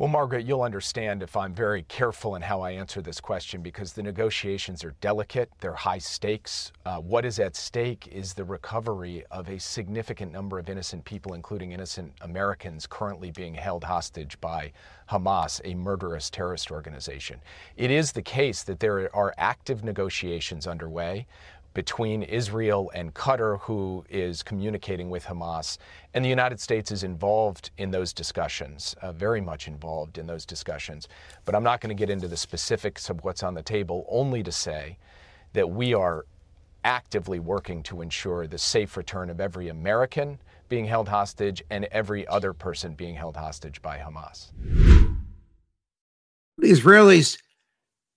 Well, 0.01 0.09
Margaret, 0.09 0.47
you'll 0.47 0.63
understand 0.63 1.23
if 1.23 1.37
I'm 1.37 1.53
very 1.53 1.83
careful 1.83 2.35
in 2.35 2.41
how 2.41 2.63
I 2.63 2.71
answer 2.71 3.03
this 3.03 3.21
question 3.21 3.61
because 3.61 3.93
the 3.93 4.03
negotiations 4.03 4.83
are 4.83 4.95
delicate, 5.03 5.51
they're 5.61 5.75
high 5.75 5.99
stakes. 5.99 6.73
Uh, 6.87 6.97
what 7.01 7.27
is 7.27 7.39
at 7.39 7.55
stake 7.55 8.09
is 8.11 8.33
the 8.33 8.45
recovery 8.45 9.27
of 9.31 9.51
a 9.51 9.61
significant 9.61 10.33
number 10.33 10.59
of 10.59 10.71
innocent 10.71 11.05
people, 11.05 11.35
including 11.35 11.73
innocent 11.73 12.15
Americans 12.23 12.87
currently 12.87 13.31
being 13.31 13.53
held 13.53 13.85
hostage 13.85 14.41
by 14.41 14.73
Hamas, 15.11 15.61
a 15.67 15.75
murderous 15.75 16.31
terrorist 16.31 16.71
organization. 16.71 17.39
It 17.77 17.91
is 17.91 18.13
the 18.13 18.23
case 18.23 18.63
that 18.63 18.81
there 18.81 19.15
are 19.15 19.35
active 19.37 19.85
negotiations 19.85 20.67
underway 20.67 21.27
between 21.73 22.23
Israel 22.23 22.91
and 22.95 23.15
Qatar, 23.15 23.61
who 23.61 24.05
is 24.09 24.43
communicating 24.43 25.09
with 25.09 25.25
Hamas. 25.25 25.79
And 26.15 26.25
the 26.25 26.29
United 26.29 26.61
States 26.61 26.91
is 26.91 27.05
involved 27.05 27.71
in 27.79 27.91
those 27.91 28.13
discussions, 28.13 28.97
uh, 29.03 29.13
very 29.13 29.41
much 29.41 29.69
involved 29.69 30.19
in 30.19 30.27
those 30.27 30.45
discussions. 30.45 31.09
But 31.45 31.55
I'm 31.55 31.63
not 31.63 31.81
going 31.81 31.95
to 31.97 31.99
get 31.99 32.11
into 32.11 32.29
the 32.29 32.37
specifics 32.37 33.09
of 33.09 33.23
what's 33.23 33.43
on 33.43 33.55
the 33.55 33.63
table, 33.63 34.07
only 34.09 34.43
to 34.43 34.53
say 34.53 34.99
that 35.53 35.71
we 35.71 35.95
are 35.95 36.27
actively 36.85 37.39
working 37.39 37.83
to 37.85 38.01
ensure 38.01 38.47
the 38.47 38.59
safe 38.59 38.97
return 38.97 39.31
of 39.31 39.41
every 39.41 39.69
American 39.69 40.41
being 40.69 40.87
held 40.87 41.09
hostage 41.09 41.63
and 41.71 41.85
every 41.87 42.27
other 42.29 42.53
person 42.53 42.95
being 42.95 43.15
held 43.15 43.37
hostage 43.37 43.83
by 43.83 43.99
Hamas. 43.99 44.51
The 46.59 46.71
Israelis 46.71 47.39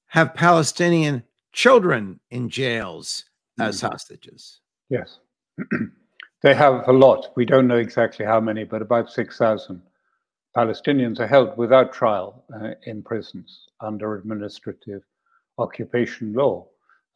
have 0.07 0.33
Palestinian 0.33 1.23
children 1.51 2.19
in 2.29 2.49
jails 2.49 3.25
as 3.59 3.77
mm-hmm. 3.77 3.87
hostages. 3.87 4.59
Yes. 4.89 5.19
they 6.41 6.53
have 6.53 6.87
a 6.87 6.93
lot. 6.93 7.31
We 7.35 7.45
don't 7.45 7.67
know 7.67 7.77
exactly 7.77 8.25
how 8.25 8.39
many, 8.39 8.63
but 8.63 8.81
about 8.81 9.11
6,000 9.11 9.81
Palestinians 10.55 11.19
are 11.19 11.27
held 11.27 11.57
without 11.57 11.93
trial 11.93 12.43
uh, 12.53 12.71
in 12.83 13.01
prisons 13.01 13.67
under 13.81 14.15
administrative 14.15 15.01
occupation 15.57 16.33
law. 16.33 16.67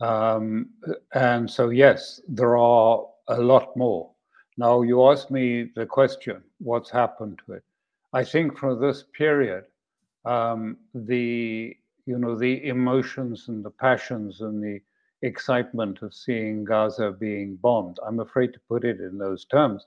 Um, 0.01 0.69
and 1.13 1.49
so, 1.49 1.69
yes, 1.69 2.21
there 2.27 2.57
are 2.57 3.05
a 3.27 3.39
lot 3.39 3.75
more. 3.75 4.11
Now, 4.57 4.81
you 4.81 5.07
asked 5.09 5.29
me 5.29 5.71
the 5.75 5.85
question 5.85 6.43
what's 6.59 6.89
happened 6.89 7.39
to 7.45 7.53
it? 7.53 7.63
I 8.13 8.23
think 8.23 8.57
for 8.57 8.75
this 8.75 9.03
period, 9.15 9.65
um, 10.25 10.77
the 10.93 11.75
you 12.05 12.17
know 12.17 12.35
the 12.35 12.65
emotions 12.65 13.49
and 13.49 13.63
the 13.63 13.69
passions 13.69 14.41
and 14.41 14.63
the 14.63 14.79
excitement 15.21 16.01
of 16.01 16.13
seeing 16.13 16.63
Gaza 16.63 17.11
being 17.11 17.55
bombed, 17.55 17.97
I'm 18.05 18.19
afraid 18.19 18.53
to 18.53 18.59
put 18.67 18.83
it 18.83 18.99
in 18.99 19.17
those 19.17 19.45
terms, 19.45 19.85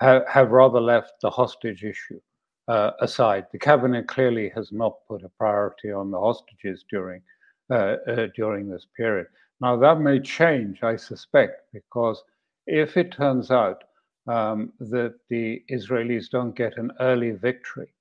have, 0.00 0.26
have 0.28 0.50
rather 0.50 0.80
left 0.80 1.12
the 1.22 1.30
hostage 1.30 1.84
issue 1.84 2.20
uh, 2.68 2.92
aside. 3.00 3.46
The 3.52 3.58
cabinet 3.58 4.08
clearly 4.08 4.50
has 4.54 4.72
not 4.72 4.94
put 5.08 5.24
a 5.24 5.28
priority 5.28 5.92
on 5.92 6.10
the 6.10 6.20
hostages 6.20 6.84
during 6.90 7.22
uh, 7.70 7.96
uh, 8.06 8.26
during 8.36 8.68
this 8.68 8.86
period. 8.96 9.28
Now, 9.60 9.76
that 9.76 10.00
may 10.00 10.18
change, 10.20 10.82
I 10.82 10.96
suspect, 10.96 11.72
because 11.72 12.22
if 12.66 12.96
it 12.96 13.12
turns 13.12 13.50
out 13.50 13.84
um, 14.26 14.72
that 14.80 15.14
the 15.30 15.62
Israelis 15.70 16.28
don't 16.28 16.56
get 16.56 16.76
an 16.76 16.90
early 17.00 17.30
victory 17.30 17.94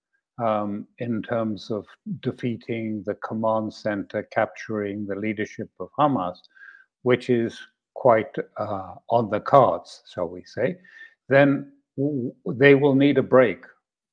um, 0.43 0.87
in 0.97 1.21
terms 1.21 1.69
of 1.69 1.85
defeating 2.19 3.03
the 3.05 3.13
command 3.15 3.73
center, 3.73 4.23
capturing 4.23 5.05
the 5.05 5.15
leadership 5.15 5.69
of 5.79 5.89
Hamas, 5.97 6.37
which 7.03 7.29
is 7.29 7.59
quite 7.93 8.35
uh, 8.57 8.95
on 9.09 9.29
the 9.29 9.39
cards, 9.39 10.03
shall 10.11 10.27
we 10.27 10.43
say, 10.43 10.77
then 11.29 11.71
they 12.45 12.75
will 12.75 12.95
need 12.95 13.17
a 13.17 13.23
break. 13.23 13.63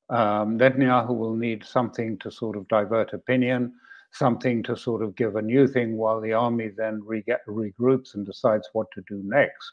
Um, 0.09 0.57
Netanyahu 0.57 1.15
will 1.17 1.35
need 1.35 1.63
something 1.63 2.17
to 2.19 2.31
sort 2.31 2.57
of 2.57 2.67
divert 2.67 3.13
opinion, 3.13 3.73
something 4.11 4.63
to 4.63 4.75
sort 4.75 5.03
of 5.03 5.15
give 5.15 5.35
a 5.35 5.41
new 5.41 5.67
thing 5.67 5.97
while 5.97 6.19
the 6.19 6.33
army 6.33 6.69
then 6.69 7.01
re- 7.05 7.23
regroups 7.47 8.15
and 8.15 8.25
decides 8.25 8.69
what 8.73 8.87
to 8.93 9.03
do 9.07 9.21
next. 9.23 9.71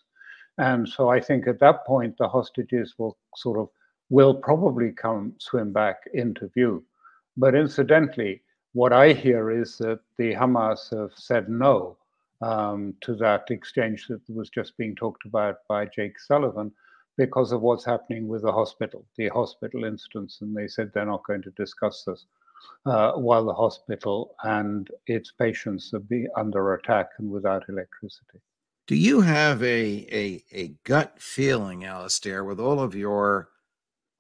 And 0.59 0.89
so 0.89 1.09
I 1.11 1.21
think 1.21 1.47
at 1.47 1.61
that 1.61 1.87
point, 1.87 2.17
the 2.17 2.29
hostages 2.29 2.95
will 2.99 3.17
sort 3.35 3.59
of 3.59 3.69
will 4.09 4.35
probably 4.35 4.93
come 4.93 5.35
swim 5.39 5.73
back 5.73 5.97
into 6.15 6.49
view. 6.49 6.85
But 7.37 7.55
incidentally, 7.55 8.43
what 8.73 8.93
I 8.93 9.13
hear 9.13 9.51
is 9.51 9.79
that 9.79 10.01
the 10.17 10.33
Hamas 10.35 10.91
have 10.97 11.13
said 11.15 11.49
no 11.49 11.99
um, 12.43 12.95
to 13.03 13.15
that 13.17 13.51
exchange 13.51 14.07
that 14.09 14.21
was 14.29 14.51
just 14.51 14.77
being 14.77 14.95
talked 14.95 15.25
about 15.25 15.59
by 15.69 15.87
Jake 15.87 16.19
Sullivan 16.19 16.73
because 17.17 17.53
of 17.53 17.63
what's 17.63 17.85
happening 17.85 18.29
with 18.29 18.43
the 18.43 18.53
hospital, 18.53 19.07
the 19.17 19.29
hospital 19.29 19.85
instance. 19.85 20.39
And 20.43 20.55
they 20.55 20.69
said 20.69 20.91
they're 20.93 21.07
not 21.07 21.25
going 21.27 21.43
to 21.43 21.51
discuss 21.53 22.05
this 22.07 22.27
uh, 22.85 23.13
while 23.13 23.45
the 23.45 23.55
hospital 23.55 24.35
and 24.45 24.89
its 25.07 25.33
patients 25.33 25.93
are 25.95 26.01
be 26.01 26.27
under 26.37 26.75
attack 26.75 27.11
and 27.19 27.31
without 27.31 27.65
electricity. 27.69 28.41
Do 28.87 28.95
you 28.95 29.21
have 29.21 29.63
a 29.63 30.07
a, 30.13 30.45
a 30.53 30.69
gut 30.85 31.21
feeling, 31.21 31.85
Alastair, 31.85 32.45
with 32.45 32.61
all 32.61 32.81
of 32.81 32.95
your 32.95 33.49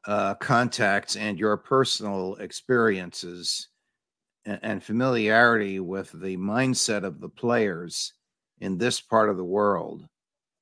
uh, 0.07 0.35
contacts 0.35 1.17
and 1.17 1.39
your 1.39 1.57
personal 1.57 2.37
experiences 2.37 3.69
and, 4.47 4.83
familiarity 4.83 5.81
with 5.81 6.13
the 6.13 6.37
mindset 6.37 7.05
of 7.05 7.21
the 7.21 7.29
players 7.29 8.13
in 8.61 8.79
this 8.79 9.01
part 9.01 9.29
of 9.29 9.37
the 9.37 9.45
world, 9.45 10.09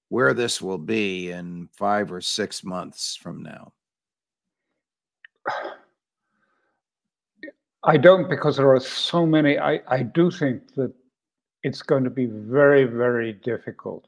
where 0.08 0.34
this 0.34 0.60
will 0.60 0.78
be 0.78 1.30
in 1.30 1.68
five 1.72 2.10
or 2.10 2.20
six 2.20 2.64
months 2.64 3.14
from 3.16 3.42
now? 3.42 3.72
I 7.86 7.98
don't 7.98 8.30
because 8.30 8.56
there 8.56 8.72
are 8.72 8.80
so 8.80 9.26
many. 9.26 9.58
I, 9.58 9.80
I 9.88 10.02
do 10.02 10.30
think 10.30 10.74
that 10.74 10.90
it's 11.62 11.82
going 11.82 12.04
to 12.04 12.10
be 12.10 12.26
very, 12.26 12.84
very 12.84 13.34
difficult, 13.34 14.06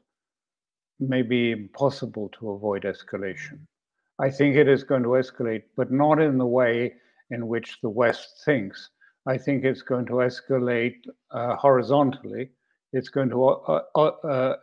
maybe 0.99 1.51
impossible 1.51 2.29
to 2.39 2.51
avoid 2.51 2.83
escalation. 2.83 3.59
I 4.19 4.31
think 4.31 4.55
it 4.55 4.67
is 4.67 4.83
going 4.83 5.03
to 5.03 5.09
escalate, 5.09 5.63
but 5.75 5.91
not 5.91 6.19
in 6.19 6.39
the 6.39 6.45
way 6.45 6.93
in 7.29 7.47
which 7.47 7.79
the 7.81 7.89
West 7.89 8.41
thinks. 8.45 8.89
I 9.27 9.37
think 9.37 9.65
it's 9.65 9.81
going 9.81 10.05
to 10.05 10.23
escalate 10.29 11.01
uh, 11.31 11.55
horizontally. 11.55 12.49
It's 12.93 13.09
going 13.09 13.29
to 13.29 13.43
uh, 13.43 13.81
uh, 13.95 13.99
uh, 14.23 14.55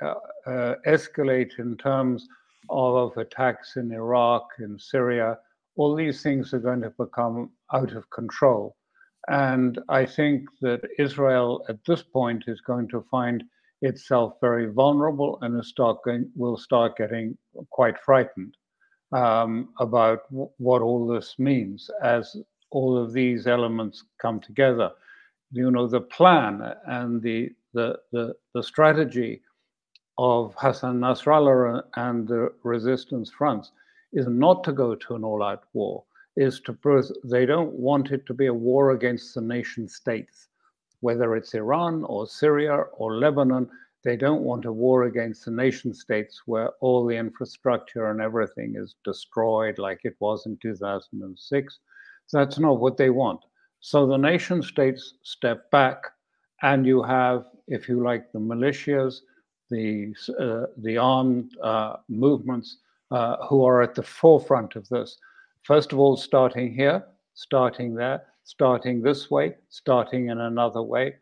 uh 0.47 0.75
escalate 0.87 1.59
in 1.59 1.77
terms 1.77 2.27
of 2.71 3.15
attacks 3.19 3.77
in 3.77 3.93
Iraq, 3.93 4.49
in 4.59 4.79
Syria. 4.79 5.39
All 5.77 5.95
these 5.95 6.23
things 6.23 6.55
are 6.55 6.61
going 6.61 6.81
to 6.81 6.91
become 6.99 7.51
out 7.75 7.93
of 7.93 8.09
control. 8.09 8.75
And 9.29 9.79
I 9.91 10.07
think 10.07 10.49
that 10.63 10.81
Israel 10.99 11.65
at 11.69 11.85
this 11.87 12.03
point 12.03 12.45
is 12.47 12.61
going 12.63 12.89
to 12.89 13.05
find 13.11 13.45
itself 13.83 14.35
very 14.41 14.73
vulnerable 14.73 15.39
and 15.43 15.63
start 15.65 15.99
going, 16.05 16.31
will 16.35 16.57
start 16.57 16.97
getting 16.97 17.37
quite 17.71 17.99
frightened 17.99 18.55
um, 19.13 19.69
about 19.79 20.21
w- 20.31 20.51
what 20.57 20.81
all 20.81 21.07
this 21.07 21.35
means 21.39 21.91
as 22.03 22.35
all 22.75 22.99
of 22.99 23.13
these 23.13 23.47
elements 23.47 24.05
come 24.21 24.41
together. 24.41 24.91
You 25.53 25.71
know, 25.71 25.87
the 25.87 26.01
plan 26.01 26.75
and 26.87 27.23
the, 27.23 27.51
the, 27.73 27.99
the, 28.13 28.35
the 28.53 28.63
strategy 28.63 29.43
of 30.19 30.55
Hassan 30.59 31.01
Nasrallah 31.01 31.83
and 31.97 32.27
the 32.27 32.53
resistance 32.65 33.31
fronts 33.31 33.71
is 34.13 34.27
not 34.27 34.65
to 34.65 34.73
go 34.73 34.95
to 34.95 35.15
an 35.15 35.25
all 35.25 35.43
out 35.43 35.63
war 35.73 36.05
is 36.37 36.61
to 36.61 36.77
they 37.23 37.47
don't 37.47 37.73
want 37.75 38.11
it 38.11 38.27
to 38.27 38.35
be 38.35 38.47
a 38.47 38.55
war 38.55 38.91
against 38.91 39.35
the 39.35 39.41
nation 39.41 39.89
states, 39.89 40.49
whether 41.01 41.37
it's 41.37 41.55
Iran 41.55 42.03
or 42.05 42.27
Syria 42.27 42.87
or 42.95 43.17
Lebanon. 43.19 43.71
They 44.03 44.17
don't 44.17 44.43
want 44.43 44.65
a 44.65 44.73
war 44.73 45.05
against 45.05 45.45
the 45.45 45.53
nation 45.53 45.95
states 45.95 46.43
where 46.47 46.71
all 46.81 47.07
the 47.07 47.17
infrastructure 47.17 48.11
and 48.11 48.21
everything 48.21 48.75
is 48.77 48.97
destroyed 49.05 49.79
like 49.79 50.01
it 50.03 50.17
was 50.19 50.45
in 50.47 50.57
2006. 50.61 51.79
That's 52.33 52.59
not 52.59 52.81
what 52.81 52.97
they 52.97 53.11
want. 53.11 53.41
So 53.81 54.07
the 54.07 54.17
nation 54.17 54.63
states 54.63 55.15
step 55.23 55.71
back, 55.71 55.99
and 56.63 56.87
you 56.87 57.03
have, 57.03 57.45
if 57.69 57.89
you 57.89 58.03
like, 58.03 58.33
the 58.33 58.39
militias, 58.39 59.21
the, 59.71 60.15
uh, 60.41 60.67
the 60.79 60.97
armed 60.97 61.57
uh, 61.63 61.97
movements 62.09 62.79
uh, 63.11 63.37
who 63.47 63.65
are 63.65 63.83
at 63.83 63.95
the 63.95 64.03
forefront 64.03 64.77
of 64.77 64.89
this. 64.89 65.19
First 65.63 65.93
of 65.93 65.99
all, 65.99 66.17
starting 66.17 66.75
here, 66.75 67.05
starting 67.35 67.95
there, 67.95 68.25
starting 68.45 69.01
this 69.01 69.31
way, 69.31 69.55
starting 69.69 70.29
in 70.29 70.41
another 70.41 70.83
way, 70.83 71.17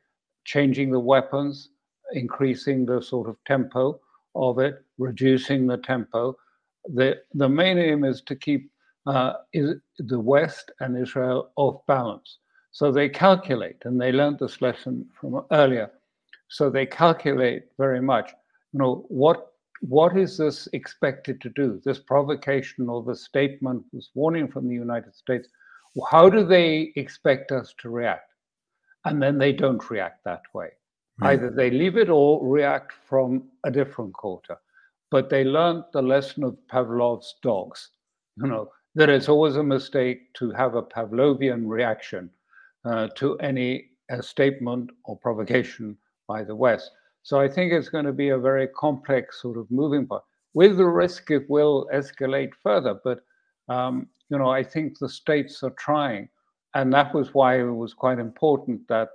changing 0.45 0.91
the 0.91 1.01
weapons, 1.01 1.71
increasing 2.13 2.85
the 2.85 3.01
sort 3.01 3.29
of 3.29 3.37
tempo 3.47 4.01
of 4.35 4.59
it, 4.59 4.85
reducing 4.99 5.67
the 5.67 5.79
tempo. 5.79 6.37
The, 6.95 7.21
the 7.35 7.49
main 7.49 7.79
aim 7.79 8.05
is 8.05 8.23
to 8.23 8.35
keep 8.35 8.72
uh, 9.07 9.35
is 9.53 9.77
the 9.99 10.21
West 10.21 10.71
and 10.81 10.97
Israel 10.97 11.51
off 11.57 11.85
balance. 11.87 12.39
So 12.71 12.91
they 12.91 13.09
calculate, 13.09 13.77
and 13.85 14.01
they 14.01 14.13
learned 14.13 14.39
this 14.39 14.63
lesson 14.63 15.07
from 15.21 15.45
earlier. 15.51 15.91
So 16.49 16.71
they 16.71 16.87
calculate 16.87 17.65
very 17.79 18.01
much, 18.01 18.33
you 18.73 18.79
know, 18.79 19.05
what 19.09 19.49
what 19.81 20.17
is 20.17 20.37
this 20.37 20.69
expected 20.73 21.41
to 21.41 21.51
do? 21.51 21.81
This 21.85 21.99
provocation 21.99 22.89
or 22.89 23.03
the 23.03 23.17
statement, 23.17 23.85
this 23.93 24.11
warning 24.15 24.47
from 24.47 24.69
the 24.69 24.75
United 24.75 25.15
States, 25.15 25.49
how 26.09 26.31
do 26.31 26.45
they 26.45 26.93
expect 26.95 27.51
us 27.51 27.75
to 27.79 27.91
react? 27.91 28.33
And 29.05 29.21
then 29.21 29.39
they 29.39 29.53
don't 29.53 29.91
react 29.91 30.23
that 30.25 30.43
way. 30.55 30.69
Right. 31.21 31.33
Either 31.33 31.51
they 31.51 31.71
leave 31.71 31.97
it 31.97 32.09
or 32.09 32.47
react 32.47 32.93
from 33.09 33.49
a 33.65 33.71
different 33.73 34.15
quarter. 34.15 34.57
But 35.11 35.29
they 35.29 35.45
learned 35.45 35.85
the 35.93 36.01
lesson 36.01 36.45
of 36.45 36.57
Pavlov's 36.69 37.35
dogs, 37.43 37.91
you 38.37 38.47
know, 38.47 38.71
that 38.95 39.09
it's 39.09 39.29
always 39.29 39.57
a 39.57 39.63
mistake 39.63 40.33
to 40.35 40.51
have 40.53 40.75
a 40.75 40.83
Pavlovian 40.83 41.67
reaction 41.67 42.31
uh, 42.85 43.09
to 43.17 43.39
any 43.39 43.91
uh, 44.11 44.21
statement 44.21 44.91
or 45.05 45.17
provocation 45.17 45.97
by 46.29 46.45
the 46.45 46.55
West. 46.55 46.91
So 47.23 47.41
I 47.41 47.49
think 47.49 47.73
it's 47.73 47.89
going 47.89 48.05
to 48.05 48.13
be 48.13 48.31
a 48.31 48.39
very 48.39 48.69
complex 48.69 49.41
sort 49.41 49.57
of 49.57 49.71
moving 49.71 50.07
part. 50.07 50.25
With 50.55 50.77
the 50.77 50.87
risk 50.87 51.31
it 51.31 51.49
will 51.49 51.89
escalate 51.95 52.53
further, 52.63 53.01
but 53.03 53.21
um, 53.69 54.09
you 54.29 54.39
know 54.39 54.51
I 54.51 54.63
think 54.63 54.99
the 54.99 55.09
states 55.09 55.63
are 55.63 55.75
trying, 55.79 56.29
and 56.75 56.93
that 56.93 57.15
was 57.15 57.33
why 57.33 57.61
it 57.61 57.65
was 57.65 57.95
quite 57.95 58.19
important 58.19 58.87
that 58.89 59.11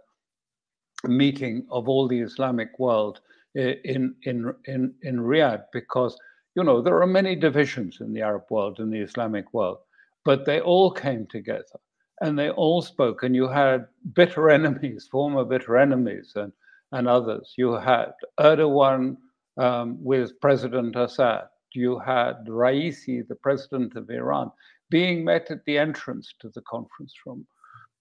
meeting 1.04 1.68
of 1.70 1.88
all 1.88 2.08
the 2.08 2.20
Islamic 2.20 2.80
world 2.80 3.22
in 3.54 4.16
in 4.24 4.54
in 4.66 4.94
in 5.04 5.20
Riyadh 5.20 5.66
because 5.74 6.18
you 6.58 6.64
know 6.64 6.82
there 6.82 7.00
are 7.00 7.08
many 7.08 7.36
divisions 7.36 8.02
in 8.02 8.12
the 8.14 8.22
Arab 8.24 8.46
world 8.50 8.80
in 8.80 8.90
the 8.90 9.00
Islamic 9.00 9.54
world, 9.54 9.78
but 10.26 10.44
they 10.44 10.60
all 10.60 10.90
came 10.90 11.28
together 11.28 11.80
and 12.22 12.38
they 12.38 12.50
all 12.50 12.82
spoke. 12.82 13.22
And 13.22 13.36
you 13.36 13.48
had 13.48 13.86
bitter 14.14 14.50
enemies, 14.60 15.08
former 15.12 15.46
bitter 15.46 15.78
enemies, 15.78 16.34
and 16.36 16.52
and 16.94 17.08
others. 17.08 17.54
You 17.58 17.74
had 17.74 18.14
Erdogan 18.40 19.18
um, 19.58 20.04
with 20.04 20.40
President 20.42 20.96
Assad. 20.96 21.44
You 21.74 22.00
had 22.00 22.48
Raisi, 22.48 23.28
the 23.28 23.36
president 23.36 23.96
of 23.96 24.10
Iran, 24.10 24.50
being 24.90 25.24
met 25.24 25.52
at 25.52 25.64
the 25.66 25.78
entrance 25.78 26.34
to 26.40 26.50
the 26.56 26.62
conference 26.62 27.14
room 27.24 27.46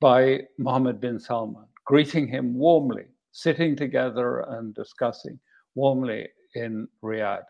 by 0.00 0.44
Mohammed 0.58 0.98
bin 0.98 1.18
Salman, 1.18 1.66
greeting 1.84 2.26
him 2.26 2.54
warmly, 2.54 3.06
sitting 3.32 3.76
together 3.76 4.46
and 4.54 4.74
discussing 4.74 5.38
warmly 5.74 6.28
in 6.54 6.88
Riyadh 7.02 7.44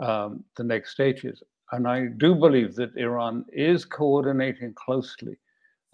um, 0.00 0.44
the 0.56 0.64
next 0.64 0.92
stages. 0.92 1.42
And 1.72 1.86
I 1.86 2.06
do 2.16 2.34
believe 2.34 2.74
that 2.76 2.96
Iran 2.96 3.44
is 3.52 3.84
coordinating 3.84 4.74
closely 4.74 5.36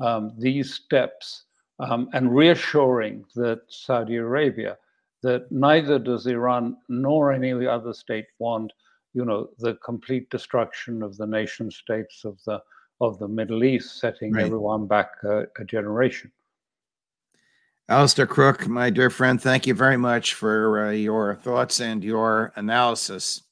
um, 0.00 0.32
these 0.38 0.74
steps 0.74 1.44
um, 1.78 2.08
and 2.12 2.34
reassuring 2.34 3.24
that 3.34 3.60
Saudi 3.68 4.16
Arabia 4.16 4.78
that 5.22 5.50
neither 5.50 5.98
does 5.98 6.26
Iran 6.26 6.76
nor 6.88 7.32
any 7.32 7.50
of 7.50 7.58
the 7.58 7.70
other 7.70 7.92
state 7.92 8.26
want, 8.38 8.72
you 9.12 9.24
know, 9.24 9.50
the 9.58 9.74
complete 9.84 10.30
destruction 10.30 11.02
of 11.02 11.16
the 11.16 11.26
nation 11.26 11.70
states 11.70 12.24
of 12.24 12.38
the 12.46 12.62
of 13.02 13.18
the 13.18 13.28
Middle 13.28 13.62
East, 13.62 14.00
setting 14.00 14.32
right. 14.32 14.46
everyone 14.46 14.86
back 14.86 15.10
a, 15.22 15.46
a 15.58 15.64
generation. 15.66 16.32
Alastair 17.88 18.26
Crooke, 18.26 18.66
my 18.66 18.88
dear 18.88 19.10
friend, 19.10 19.40
thank 19.40 19.66
you 19.66 19.74
very 19.74 19.98
much 19.98 20.32
for 20.32 20.86
uh, 20.86 20.90
your 20.90 21.34
thoughts 21.36 21.78
and 21.78 22.02
your 22.02 22.52
analysis. 22.56 23.42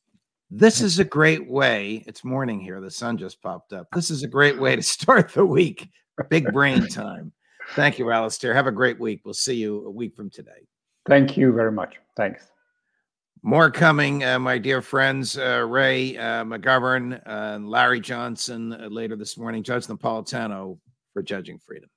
This 0.57 0.81
is 0.81 1.01
a 1.01 1.05
great 1.05 1.51
way. 1.51 2.05
It's 2.07 2.23
morning 2.23 2.61
here. 2.61 2.81
The 2.81 2.89
sun 2.89 3.19
just 3.19 3.43
popped 3.43 3.73
up. 3.73 3.89
This 3.93 4.09
is 4.09 4.23
a 4.23 4.29
great 4.39 4.57
way 4.57 4.77
to 4.77 4.83
start 4.83 5.33
the 5.33 5.45
week. 5.45 5.91
Big 6.31 6.53
brain 6.53 6.87
time. 6.89 7.33
Thank 7.71 7.99
you, 7.99 8.13
Alastair. 8.13 8.55
Have 8.55 8.69
a 8.69 8.73
great 8.73 9.01
week. 9.01 9.23
We'll 9.25 9.35
see 9.35 9.57
you 9.57 9.85
a 9.85 9.91
week 9.91 10.15
from 10.15 10.31
today. 10.31 10.69
Thank 11.09 11.37
you 11.37 11.53
very 11.53 11.73
much. 11.73 11.97
Thanks. 12.17 12.47
More 13.43 13.69
coming, 13.69 14.23
uh, 14.23 14.39
my 14.39 14.59
dear 14.59 14.81
friends. 14.81 15.37
Uh, 15.37 15.67
Ray 15.69 16.17
uh, 16.17 16.45
McGovern 16.45 17.21
and 17.27 17.69
Larry 17.69 17.99
Johnson 17.99 18.75
uh, 18.75 18.87
later 18.87 19.17
this 19.17 19.37
morning. 19.37 19.65
Judge 19.65 19.89
Napolitano 19.89 20.79
for 21.13 21.23
Judging 21.25 21.59
Freedom. 21.59 21.91